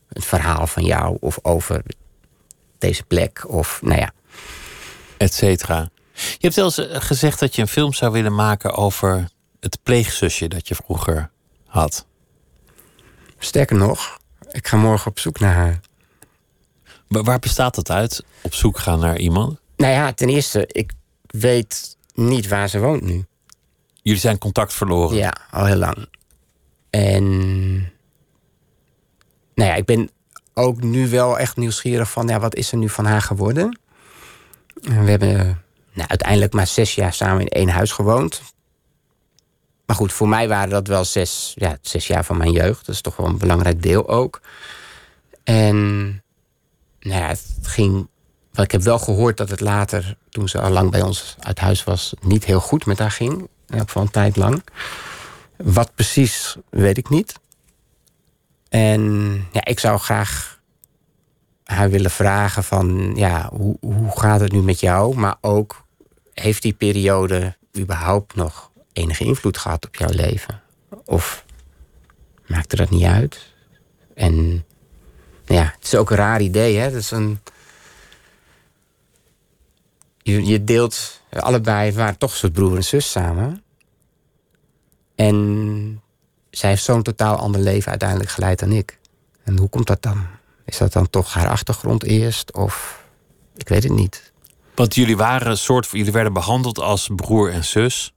[0.08, 1.82] het verhaal van jou of over
[2.78, 3.44] deze plek?
[3.48, 4.12] Of nou ja,
[5.16, 5.88] et cetera.
[6.12, 9.28] Je hebt wel eens eh, gezegd dat je een film zou willen maken over
[9.60, 11.30] het pleegzusje dat je vroeger
[11.66, 12.06] had.
[13.38, 14.18] Sterker nog,
[14.50, 15.80] ik ga morgen op zoek naar haar.
[17.08, 18.24] Maar waar bestaat dat uit?
[18.42, 19.58] Op zoek gaan naar iemand?
[19.76, 20.92] Nou ja, ten eerste, ik
[21.26, 23.24] weet niet waar ze woont nu.
[24.02, 25.16] Jullie zijn contact verloren.
[25.16, 26.08] Ja, al heel lang.
[26.90, 27.24] En.
[29.54, 30.10] Nou ja, ik ben
[30.54, 33.78] ook nu wel echt nieuwsgierig van, ja, wat is er nu van haar geworden?
[34.82, 35.62] En We hebben
[35.92, 38.42] nou, uiteindelijk maar zes jaar samen in één huis gewoond.
[39.86, 42.86] Maar goed, voor mij waren dat wel zes, ja, zes jaar van mijn jeugd.
[42.86, 44.40] Dat is toch wel een belangrijk deel ook.
[45.44, 46.06] En
[47.00, 48.08] nou ja, het ging.
[48.52, 51.84] Ik heb wel gehoord dat het later, toen ze al lang bij ons uit huis
[51.84, 53.32] was, niet heel goed met haar ging.
[53.68, 54.64] In elk geval een tijd lang.
[55.56, 57.34] Wat precies, weet ik niet.
[58.68, 60.60] En ja, ik zou graag
[61.64, 65.16] haar willen vragen van, ja, hoe, hoe gaat het nu met jou?
[65.16, 65.84] Maar ook,
[66.34, 70.62] heeft die periode überhaupt nog enige invloed gehad op jouw leven?
[71.04, 71.44] Of
[72.46, 73.52] maakte dat niet uit?
[74.14, 74.64] En
[75.44, 76.84] ja, het is ook een raar idee, hè?
[76.84, 77.40] Het is een...
[80.22, 83.62] Je, je deelt allebei, waren toch een soort broer en zus samen.
[85.14, 86.02] En
[86.50, 88.98] zij heeft zo'n totaal ander leven uiteindelijk geleid dan ik.
[89.44, 90.26] En hoe komt dat dan?
[90.64, 92.52] Is dat dan toch haar achtergrond eerst?
[92.52, 93.04] Of
[93.56, 94.32] ik weet het niet.
[94.74, 95.88] Want jullie waren een soort.
[95.90, 98.14] Jullie werden behandeld als broer en zus.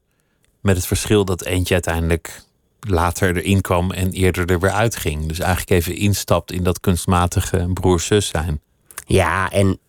[0.61, 2.41] Met het verschil dat eentje uiteindelijk
[2.79, 5.27] later erin kwam en eerder er weer uitging.
[5.27, 8.61] Dus eigenlijk even instapt in dat kunstmatige broer-zus zijn.
[9.05, 9.79] Ja, en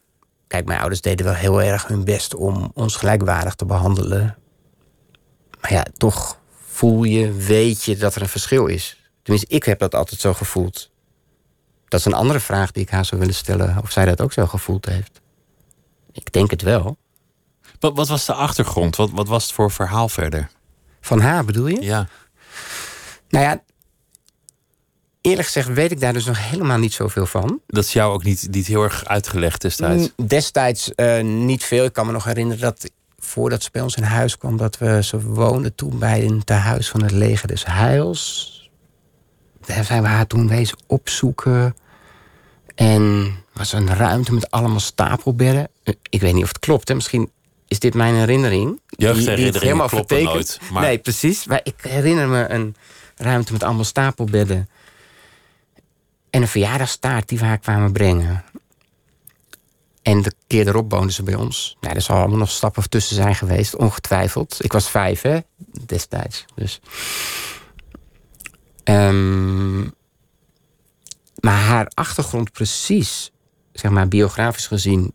[0.47, 4.37] kijk, mijn ouders deden wel heel erg hun best om ons gelijkwaardig te behandelen.
[5.61, 9.11] Maar ja, toch voel je, weet je dat er een verschil is.
[9.23, 10.91] Tenminste, ik heb dat altijd zo gevoeld.
[11.89, 13.79] Dat is een andere vraag die ik haar zou willen stellen.
[13.83, 15.21] Of zij dat ook zo gevoeld heeft.
[16.13, 16.97] Ik denk het wel.
[17.81, 18.97] Wat, wat was de achtergrond?
[18.97, 20.51] Wat, wat was het voor verhaal verder?
[21.01, 21.81] Van haar bedoel je?
[21.83, 22.09] Ja.
[23.29, 23.63] Nou ja,
[25.21, 27.61] eerlijk gezegd weet ik daar dus nog helemaal niet zoveel van.
[27.67, 30.11] Dat is jou ook niet, niet heel erg uitgelegd destijds.
[30.17, 31.85] Mm, Destijds eh, niet veel.
[31.85, 35.03] Ik kan me nog herinneren dat voordat ze bij ons in huis kwam, dat we
[35.03, 38.49] ze woonden toen bij een tehuis van het leger des Heils.
[39.67, 41.77] Daar zijn we haar toen wezen opzoeken.
[42.75, 45.69] En was een ruimte met allemaal stapelbedden.
[45.83, 46.89] Eh, Ik weet niet of het klopt.
[46.89, 46.95] Hè?
[46.95, 47.31] Misschien
[47.71, 48.67] is dit mijn herinnering.
[48.69, 50.59] Die- die Jeugdherinneringen helemaal kloppen vertekent.
[50.61, 51.47] nooit, maar- Nee, precies.
[51.47, 52.77] Maar ik herinner me een
[53.17, 54.69] ruimte met allemaal stapelbedden.
[56.31, 58.45] En een verjaardagstaart die we haar kwamen brengen.
[60.03, 61.77] En de keer erop woonden ze bij ons.
[61.81, 64.57] Nou, er zal allemaal nog stappen tussen zijn geweest, ongetwijfeld.
[64.65, 65.39] Ik was vijf, hè,
[65.87, 66.45] destijds.
[66.55, 66.81] Dus.
[68.85, 69.81] Ehm,
[71.41, 73.31] maar haar achtergrond precies,
[73.73, 75.13] zeg maar biografisch gezien,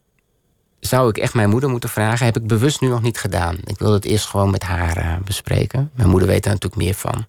[0.88, 2.26] zou ik echt mijn moeder moeten vragen.
[2.26, 3.58] Heb ik bewust nu nog niet gedaan.
[3.64, 5.92] Ik wilde het eerst gewoon met haar eh, bespreken.
[5.96, 7.26] Mijn moeder weet daar natuurlijk meer van.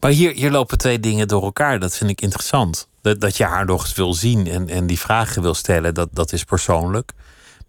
[0.00, 1.80] Maar hier, hier lopen twee dingen door elkaar.
[1.80, 2.88] Dat vind ik interessant.
[3.00, 6.08] Dat, dat je haar nog eens wil zien en, en die vragen wil stellen, dat,
[6.12, 7.12] dat is persoonlijk.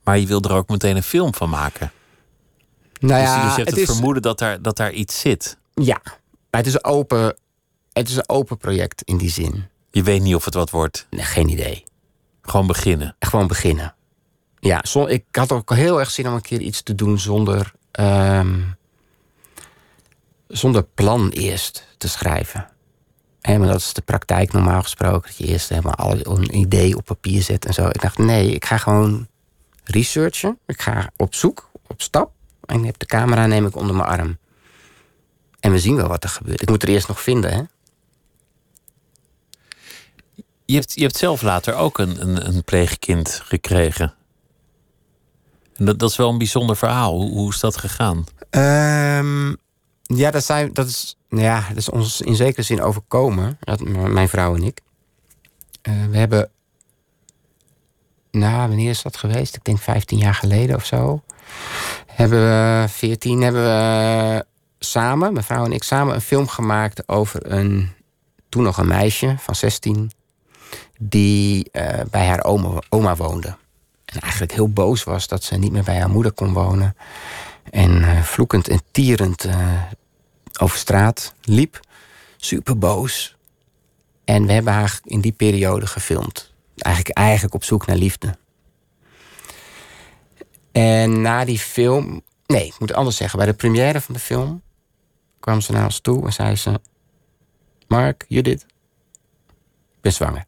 [0.03, 1.91] Maar je wil er ook meteen een film van maken.
[2.99, 5.57] Nou dus, ja, dus je hebt het, is, vermoeden dat daar, dat daar iets zit.
[5.73, 6.01] Ja,
[6.49, 7.37] maar het is, een open,
[7.93, 9.67] het is een open project in die zin.
[9.91, 11.07] Je weet niet of het wat wordt.
[11.09, 11.83] Nee, geen idee.
[12.41, 13.15] Gewoon beginnen.
[13.19, 13.95] Gewoon beginnen.
[14.63, 18.61] Ja, ik had ook heel erg zin om een keer iets te doen zonder, ehm,
[20.47, 22.69] zonder plan eerst te schrijven.
[23.41, 25.21] Hè, maar dat is de praktijk normaal gesproken.
[25.21, 27.87] Dat je eerst helemaal al een idee op papier zet en zo.
[27.87, 29.27] Ik dacht, nee, ik ga gewoon
[29.83, 30.59] researchen.
[30.65, 32.31] Ik ga op zoek, op stap.
[32.65, 34.37] En ik heb de camera neem ik onder mijn arm.
[35.59, 36.61] En we zien wel wat er gebeurt.
[36.61, 37.61] Ik moet er eerst nog vinden, hè.
[40.65, 44.13] Je hebt, je hebt zelf later ook een, een, een pleegkind gekregen.
[45.77, 47.13] En dat, dat is wel een bijzonder verhaal.
[47.13, 48.25] Hoe, hoe is dat gegaan?
[48.49, 49.53] Ehm,
[50.03, 53.57] ja, dat, zijn, dat, is, nou ja, dat is ons in zekere zin overkomen.
[53.59, 54.81] Dat, mijn vrouw en ik.
[55.81, 56.49] Eh, we hebben...
[58.31, 59.55] Nou, wanneer is dat geweest?
[59.55, 61.21] Ik denk 15 jaar geleden of zo.
[62.07, 64.45] Hebben we, 14, hebben we
[64.79, 67.91] samen, mijn vrouw en ik, samen een film gemaakt over een...
[68.49, 70.11] Toen nog een meisje van 16
[70.99, 73.55] die eh, bij haar oma, oma woonde.
[74.13, 76.95] En eigenlijk heel boos was dat ze niet meer bij haar moeder kon wonen.
[77.71, 79.81] En eh, vloekend en tierend eh,
[80.59, 81.79] over straat liep.
[82.37, 83.35] Super boos.
[84.25, 86.53] En we hebben haar in die periode gefilmd.
[86.77, 88.37] Eigenlijk, eigenlijk op zoek naar liefde.
[90.71, 92.21] En na die film.
[92.45, 93.39] Nee, ik moet het anders zeggen.
[93.39, 94.61] Bij de première van de film
[95.39, 96.81] kwam ze naar ons toe en zei ze:
[97.87, 98.61] Mark, Judith,
[99.91, 100.45] ik ben zwanger.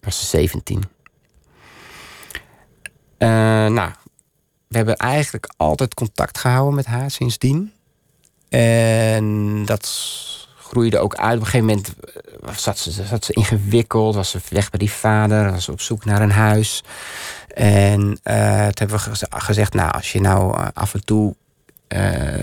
[0.00, 0.82] Was ze 17.
[3.22, 3.28] Eh,
[3.72, 3.90] nou,
[4.68, 7.72] we hebben eigenlijk altijd contact gehouden met haar sindsdien.
[8.48, 9.88] En dat
[10.58, 11.34] groeide ook uit.
[11.34, 11.94] Op een gegeven moment
[12.44, 15.80] eh, zat ze, zat ze ingewikkeld, was ze weg bij die vader, was ze op
[15.80, 16.82] zoek naar een huis.
[17.54, 21.34] En eh, toen hebben we geze- gezegd, nou, als je nou af en toe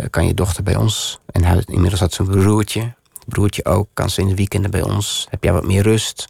[0.09, 1.19] kan je dochter bij ons.
[1.25, 2.93] En inmiddels had ze een broertje.
[3.27, 5.27] Broertje ook, kan ze in de weekenden bij ons.
[5.29, 6.27] Heb jij wat meer rust?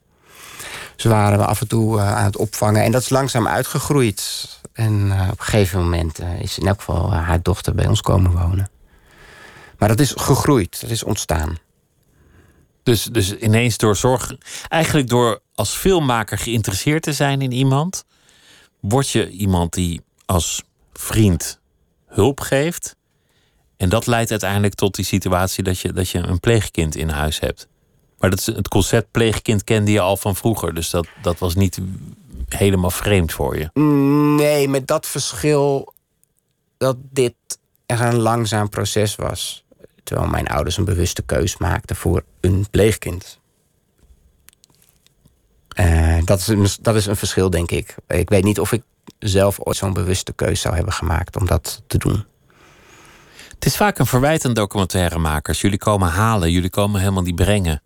[1.00, 2.84] Ze waren we af en toe eh, aan het opvangen.
[2.84, 4.48] En dat is langzaam uitgegroeid.
[4.74, 8.02] En eh, op een gegeven moment eh, is in elk geval haar dochter bij ons
[8.02, 8.70] komen wonen.
[9.78, 11.58] Maar dat is gegroeid, dat is ontstaan.
[12.84, 14.36] Dus, dus ineens door zorg.
[14.68, 18.06] Eigenlijk door als filmmaker geïnteresseerd te zijn in iemand.
[18.80, 21.60] word je iemand die als vriend
[22.08, 22.96] hulp geeft.
[23.78, 27.40] En dat leidt uiteindelijk tot die situatie dat je, dat je een pleegkind in huis
[27.40, 27.68] hebt.
[28.20, 30.74] Maar dat is, het concept pleegkind kende je al van vroeger.
[30.74, 31.80] Dus dat, dat was niet
[32.48, 33.80] helemaal vreemd voor je.
[34.36, 35.94] Nee, met dat verschil
[36.78, 37.34] dat dit
[37.86, 39.64] echt een langzaam proces was.
[40.04, 43.40] Terwijl mijn ouders een bewuste keus maakten voor een pleegkind.
[45.70, 47.96] Eh, dat, is een, dat is een verschil, denk ik.
[48.08, 48.84] Ik weet niet of ik
[49.20, 52.26] zelf ooit zo'n bewuste keus zou hebben gemaakt om dat te doen.
[53.54, 55.62] Het is vaak een verwijt aan documentairemakers.
[55.62, 57.82] Jullie komen halen, jullie komen helemaal niet brengen.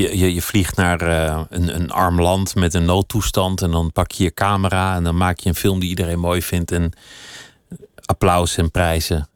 [0.00, 3.92] Je, je, je vliegt naar eh, een, een arm land met een noodtoestand en dan
[3.92, 6.92] pak je je camera en dan maak je een film die iedereen mooi vindt en
[8.04, 9.28] applaus en prijzen.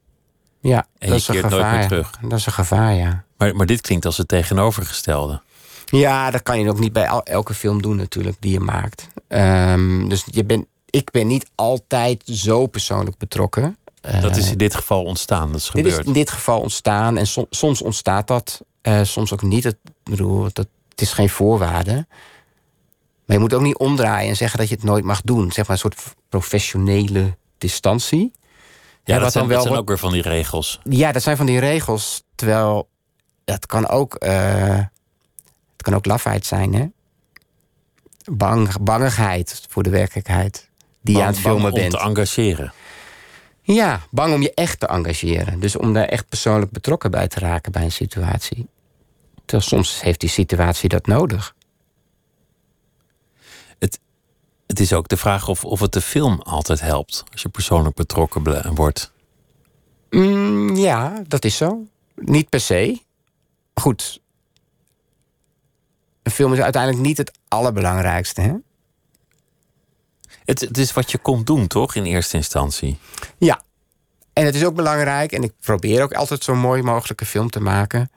[0.60, 2.10] Ja, En dat je is een keert nooit meer terug.
[2.20, 3.24] Dat is een gevaar, ja.
[3.36, 5.40] Maar, maar dit klinkt als het tegenovergestelde.
[5.84, 9.08] Ja, dat kan je ook niet bij el- elke film doen natuurlijk die je maakt.
[9.28, 13.76] Ehm, dus je bent, ik ben niet altijd zo persoonlijk betrokken.
[14.20, 17.16] Dat is Eh, in dit geval ontstaan, dat is dit is in dit geval ontstaan
[17.16, 19.64] en som- soms ontstaat dat, eh, soms ook niet.
[19.64, 22.06] Het, bedoel, dat, het is geen voorwaarde.
[23.26, 25.52] Maar je moet ook niet omdraaien en zeggen dat je het nooit mag doen.
[25.52, 28.32] Zeg maar een soort professionele distantie.
[29.04, 30.80] ja, dat zijn, dan wel dat zijn wordt- ook weer van die regels.
[30.84, 32.22] Ja, dat zijn van die regels.
[32.34, 32.88] Terwijl
[33.44, 34.76] het kan ook, eh,
[35.72, 36.86] het kan ook lafheid zijn, hè?
[38.32, 40.68] Bang, bangigheid voor de werkelijkheid
[41.02, 41.90] die je aan het bang filmen om bent.
[41.92, 42.72] te engageren.
[43.74, 45.60] Ja, bang om je echt te engageren.
[45.60, 48.68] Dus om daar echt persoonlijk betrokken bij te raken bij een situatie.
[49.44, 51.56] Terwijl soms heeft die situatie dat nodig.
[54.66, 57.24] Het is ook de vraag of, of het de film altijd helpt.
[57.32, 59.12] Als je persoonlijk betrokken ble- wordt.
[60.10, 61.86] Mm, ja, dat is zo.
[62.14, 63.00] Niet per se.
[63.74, 64.20] Goed.
[66.22, 68.40] Een film is uiteindelijk niet het allerbelangrijkste.
[68.40, 68.54] Hè?
[70.48, 71.94] Het, het is wat je komt doen, toch?
[71.94, 72.98] In eerste instantie.
[73.38, 73.62] Ja.
[74.32, 77.60] En het is ook belangrijk, en ik probeer ook altijd zo mooi mogelijke film te
[77.60, 78.10] maken.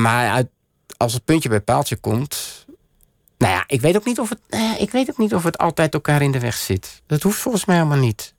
[0.00, 0.48] Maar uit,
[0.96, 2.66] als het puntje bij paaltje komt.
[3.38, 5.58] Nou ja, ik weet, ook niet of het, eh, ik weet ook niet of het
[5.58, 7.02] altijd elkaar in de weg zit.
[7.06, 8.34] Dat hoeft volgens mij helemaal niet.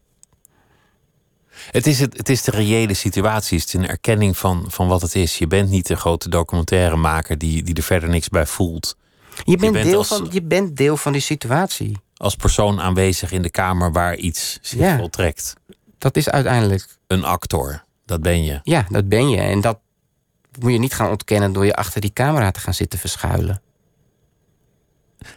[1.72, 3.60] Het is, het, het is de reële situatie.
[3.60, 5.38] Het is een erkenning van, van wat het is.
[5.38, 8.98] Je bent niet de grote documentairemaker die, die er verder niks bij voelt.
[9.44, 11.98] Je bent, bent deel, als- van, je bent deel van die situatie.
[12.18, 14.98] Als persoon aanwezig in de kamer waar iets zich Ja.
[14.98, 15.54] voltrekt.
[15.98, 16.88] Dat is uiteindelijk.
[17.08, 18.60] Een actor, dat ben je.
[18.64, 19.38] Ja, dat ben je.
[19.38, 19.80] En dat
[20.60, 23.62] moet je niet gaan ontkennen door je achter die camera te gaan zitten verschuilen.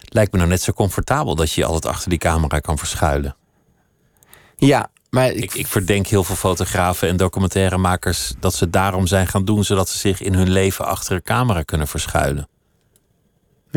[0.01, 3.35] Lijkt me nou net zo comfortabel dat je je altijd achter die camera kan verschuilen.
[4.57, 9.27] Ja, maar ik, Ik, ik verdenk heel veel fotografen en documentairemakers dat ze daarom zijn
[9.27, 12.47] gaan doen, zodat ze zich in hun leven achter een camera kunnen verschuilen.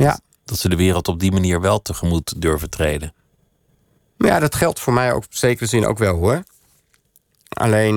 [0.02, 0.18] Ja.
[0.44, 3.14] Dat ze de wereld op die manier wel tegemoet durven treden.
[4.16, 6.42] Maar ja, dat geldt voor mij ook op zekere zin ook wel hoor.
[7.48, 7.96] Alleen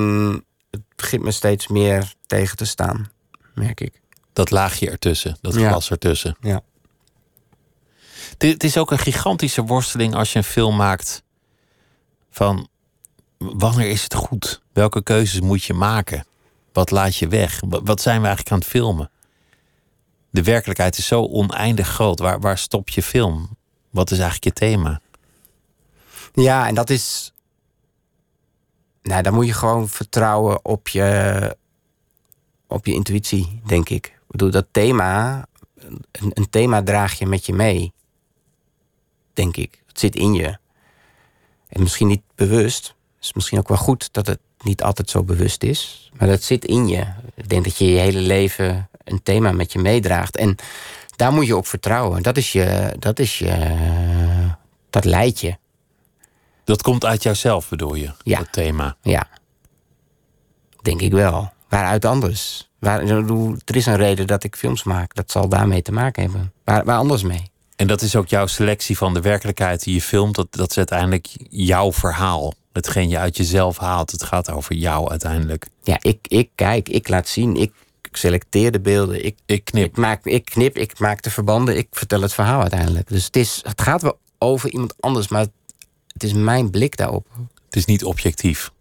[0.71, 3.11] het begint me steeds meer tegen te staan,
[3.55, 4.01] merk ik.
[4.33, 5.69] Dat laagje ertussen, dat Ja.
[5.69, 6.35] glas ertussen.
[6.41, 6.61] Ja.
[8.37, 11.23] Het is ook een gigantische worsteling als je een film maakt
[12.31, 12.67] van
[13.37, 14.61] wanneer is het goed?
[14.73, 16.25] Welke keuzes moet je maken?
[16.73, 17.61] Wat laat je weg?
[17.67, 19.11] Wa- Wat zijn we eigenlijk aan het filmen?
[20.29, 22.19] De werkelijkheid is zo oneindig groot.
[22.19, 23.57] Waar, waar stop je film?
[23.89, 25.01] Wat is eigenlijk je thema?
[26.33, 27.33] Ja, en dat is.
[29.01, 31.57] Nou, dan moet je gewoon vertrouwen op je,
[32.67, 34.05] op je intuïtie, denk ik.
[34.05, 35.45] Ik bedoel, dat thema,
[36.11, 37.93] een, een thema draag je met je mee.
[39.33, 39.81] Denk ik.
[39.87, 40.57] Het zit in je.
[41.67, 42.87] En misschien niet bewust.
[42.87, 46.11] Het is misschien ook wel goed dat het niet altijd zo bewust is.
[46.17, 47.05] Maar dat zit in je.
[47.35, 50.37] Ik denk dat je je hele leven een thema met je meedraagt.
[50.37, 50.55] En
[51.15, 52.23] daar moet je op vertrouwen.
[52.23, 52.95] Dat is je.
[52.99, 53.75] Dat is je.
[54.89, 55.57] Dat leidt je.
[56.63, 58.11] Dat komt uit jouzelf, bedoel je?
[58.23, 58.37] Ja.
[58.37, 58.95] Dat thema.
[59.01, 59.27] Ja.
[60.81, 61.51] Denk ik wel.
[61.69, 62.69] Waaruit anders?
[62.79, 63.01] Waar,
[63.65, 65.15] er is een reden dat ik films maak.
[65.15, 66.53] Dat zal daarmee te maken hebben.
[66.63, 67.51] Waar, waar anders mee?
[67.75, 70.35] En dat is ook jouw selectie van de werkelijkheid die je filmt.
[70.35, 72.53] Dat, dat is uiteindelijk jouw verhaal.
[72.73, 74.11] Hetgeen je uit jezelf haalt.
[74.11, 75.65] Het gaat over jou uiteindelijk.
[75.83, 77.55] Ja, ik, ik kijk, ik laat zien.
[77.55, 77.73] Ik
[78.17, 79.25] selecteer de beelden.
[79.25, 79.85] Ik, Ik knip.
[79.85, 81.77] ik, maak, ik knip, ik maak de verbanden.
[81.77, 83.07] Ik vertel het verhaal uiteindelijk.
[83.07, 85.27] Dus het, is, het gaat wel over iemand anders.
[85.27, 85.45] Maar
[86.07, 87.27] het is mijn blik daarop.
[87.65, 88.71] Het is niet objectief.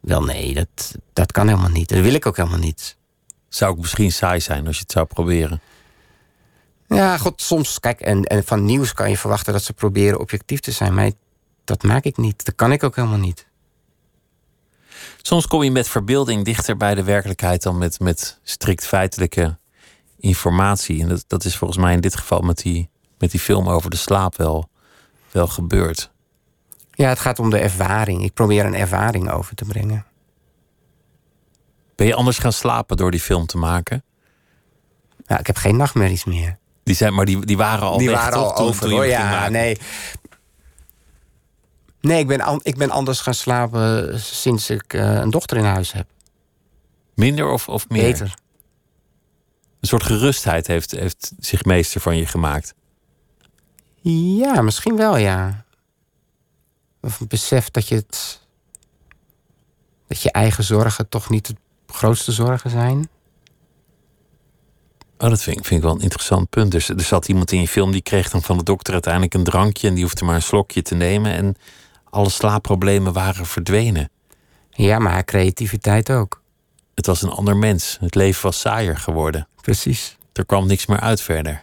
[0.00, 1.88] Wel nee, dat, dat kan helemaal niet.
[1.88, 2.96] Dat wil ik ook helemaal niet.
[3.48, 5.60] Zou ook misschien saai zijn als je het zou proberen.
[6.88, 10.60] Ja, god, soms, kijk, en, en van nieuws kan je verwachten dat ze proberen objectief
[10.60, 10.94] te zijn.
[10.94, 11.10] Maar
[11.64, 12.44] dat maak ik niet.
[12.44, 13.46] Dat kan ik ook helemaal niet.
[15.22, 19.58] Soms kom je met verbeelding dichter bij de werkelijkheid dan met, met strikt feitelijke
[20.18, 21.02] informatie.
[21.02, 23.90] En dat, dat is volgens mij in dit geval met die, met die film over
[23.90, 24.68] de slaap wel,
[25.30, 26.10] wel gebeurd.
[26.92, 28.22] Ja, het gaat om de ervaring.
[28.24, 30.04] Ik probeer een ervaring over te brengen.
[31.96, 34.04] Ben je anders gaan slapen door die film te maken?
[35.26, 36.58] Ja, ik heb geen nachtmerries meer.
[36.82, 38.48] Die zijn, maar die, die waren al Die weg, waren toch?
[38.50, 39.06] al Toen- over, toen je hoor.
[39.06, 39.78] Ja, nee.
[42.00, 45.92] Nee, ik ben, ik ben anders gaan slapen sinds ik eh, een dochter in huis
[45.92, 46.06] heb.
[47.14, 48.02] Minder of, of meer?
[48.02, 48.34] Beter.
[49.80, 52.74] Een soort gerustheid heeft, heeft zich meester van je gemaakt.
[54.02, 55.64] Ja, misschien wel, ja.
[57.00, 58.40] Of een besef dat je het...
[60.06, 61.54] dat je eigen zorgen toch niet de
[61.86, 63.08] grootste zorgen zijn.
[65.18, 66.70] Oh, dat vind ik, vind ik wel een interessant punt.
[66.70, 69.44] Dus er zat iemand in je film die kreeg dan van de dokter uiteindelijk een
[69.44, 71.56] drankje en die hoefde maar een slokje te nemen en
[72.10, 74.10] alle slaapproblemen waren verdwenen.
[74.70, 76.42] Ja, maar haar creativiteit ook.
[76.94, 77.96] Het was een ander mens.
[78.00, 79.48] Het leven was saaier geworden.
[79.60, 80.16] Precies.
[80.32, 81.62] Er kwam niks meer uit verder.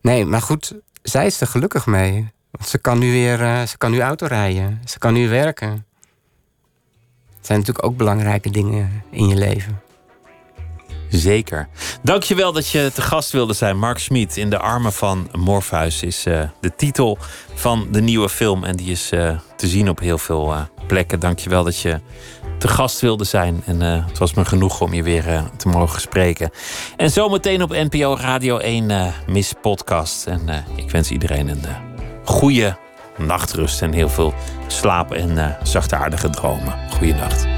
[0.00, 2.32] Nee, maar goed, zij is er gelukkig mee.
[2.50, 4.80] Want ze kan nu weer eh, ze kan nu auto rijden.
[4.84, 5.86] Ze kan nu werken.
[7.36, 9.80] Het zijn natuurlijk ook belangrijke dingen in je leven.
[11.10, 11.68] Zeker.
[12.02, 13.78] Dankjewel dat je te gast wilde zijn.
[13.78, 17.18] Mark Smit in de armen van Morpheus is eh, de titel
[17.54, 18.64] van de nieuwe film.
[18.64, 21.20] En die is eh, te zien op heel veel eh, plekken.
[21.20, 22.00] Dankjewel dat je
[22.58, 23.62] te gast wilde zijn.
[23.66, 26.50] En het was me genoeg om je weer te mogen spreken.
[26.96, 30.26] En zometeen op NPO Radio 1 eh Miss Podcast.
[30.26, 31.64] En ik wens iedereen een
[32.24, 32.76] goede
[33.16, 34.34] nachtrust en heel veel
[34.66, 36.74] slaap en zachtaardige dromen.
[36.90, 37.57] Goeienacht.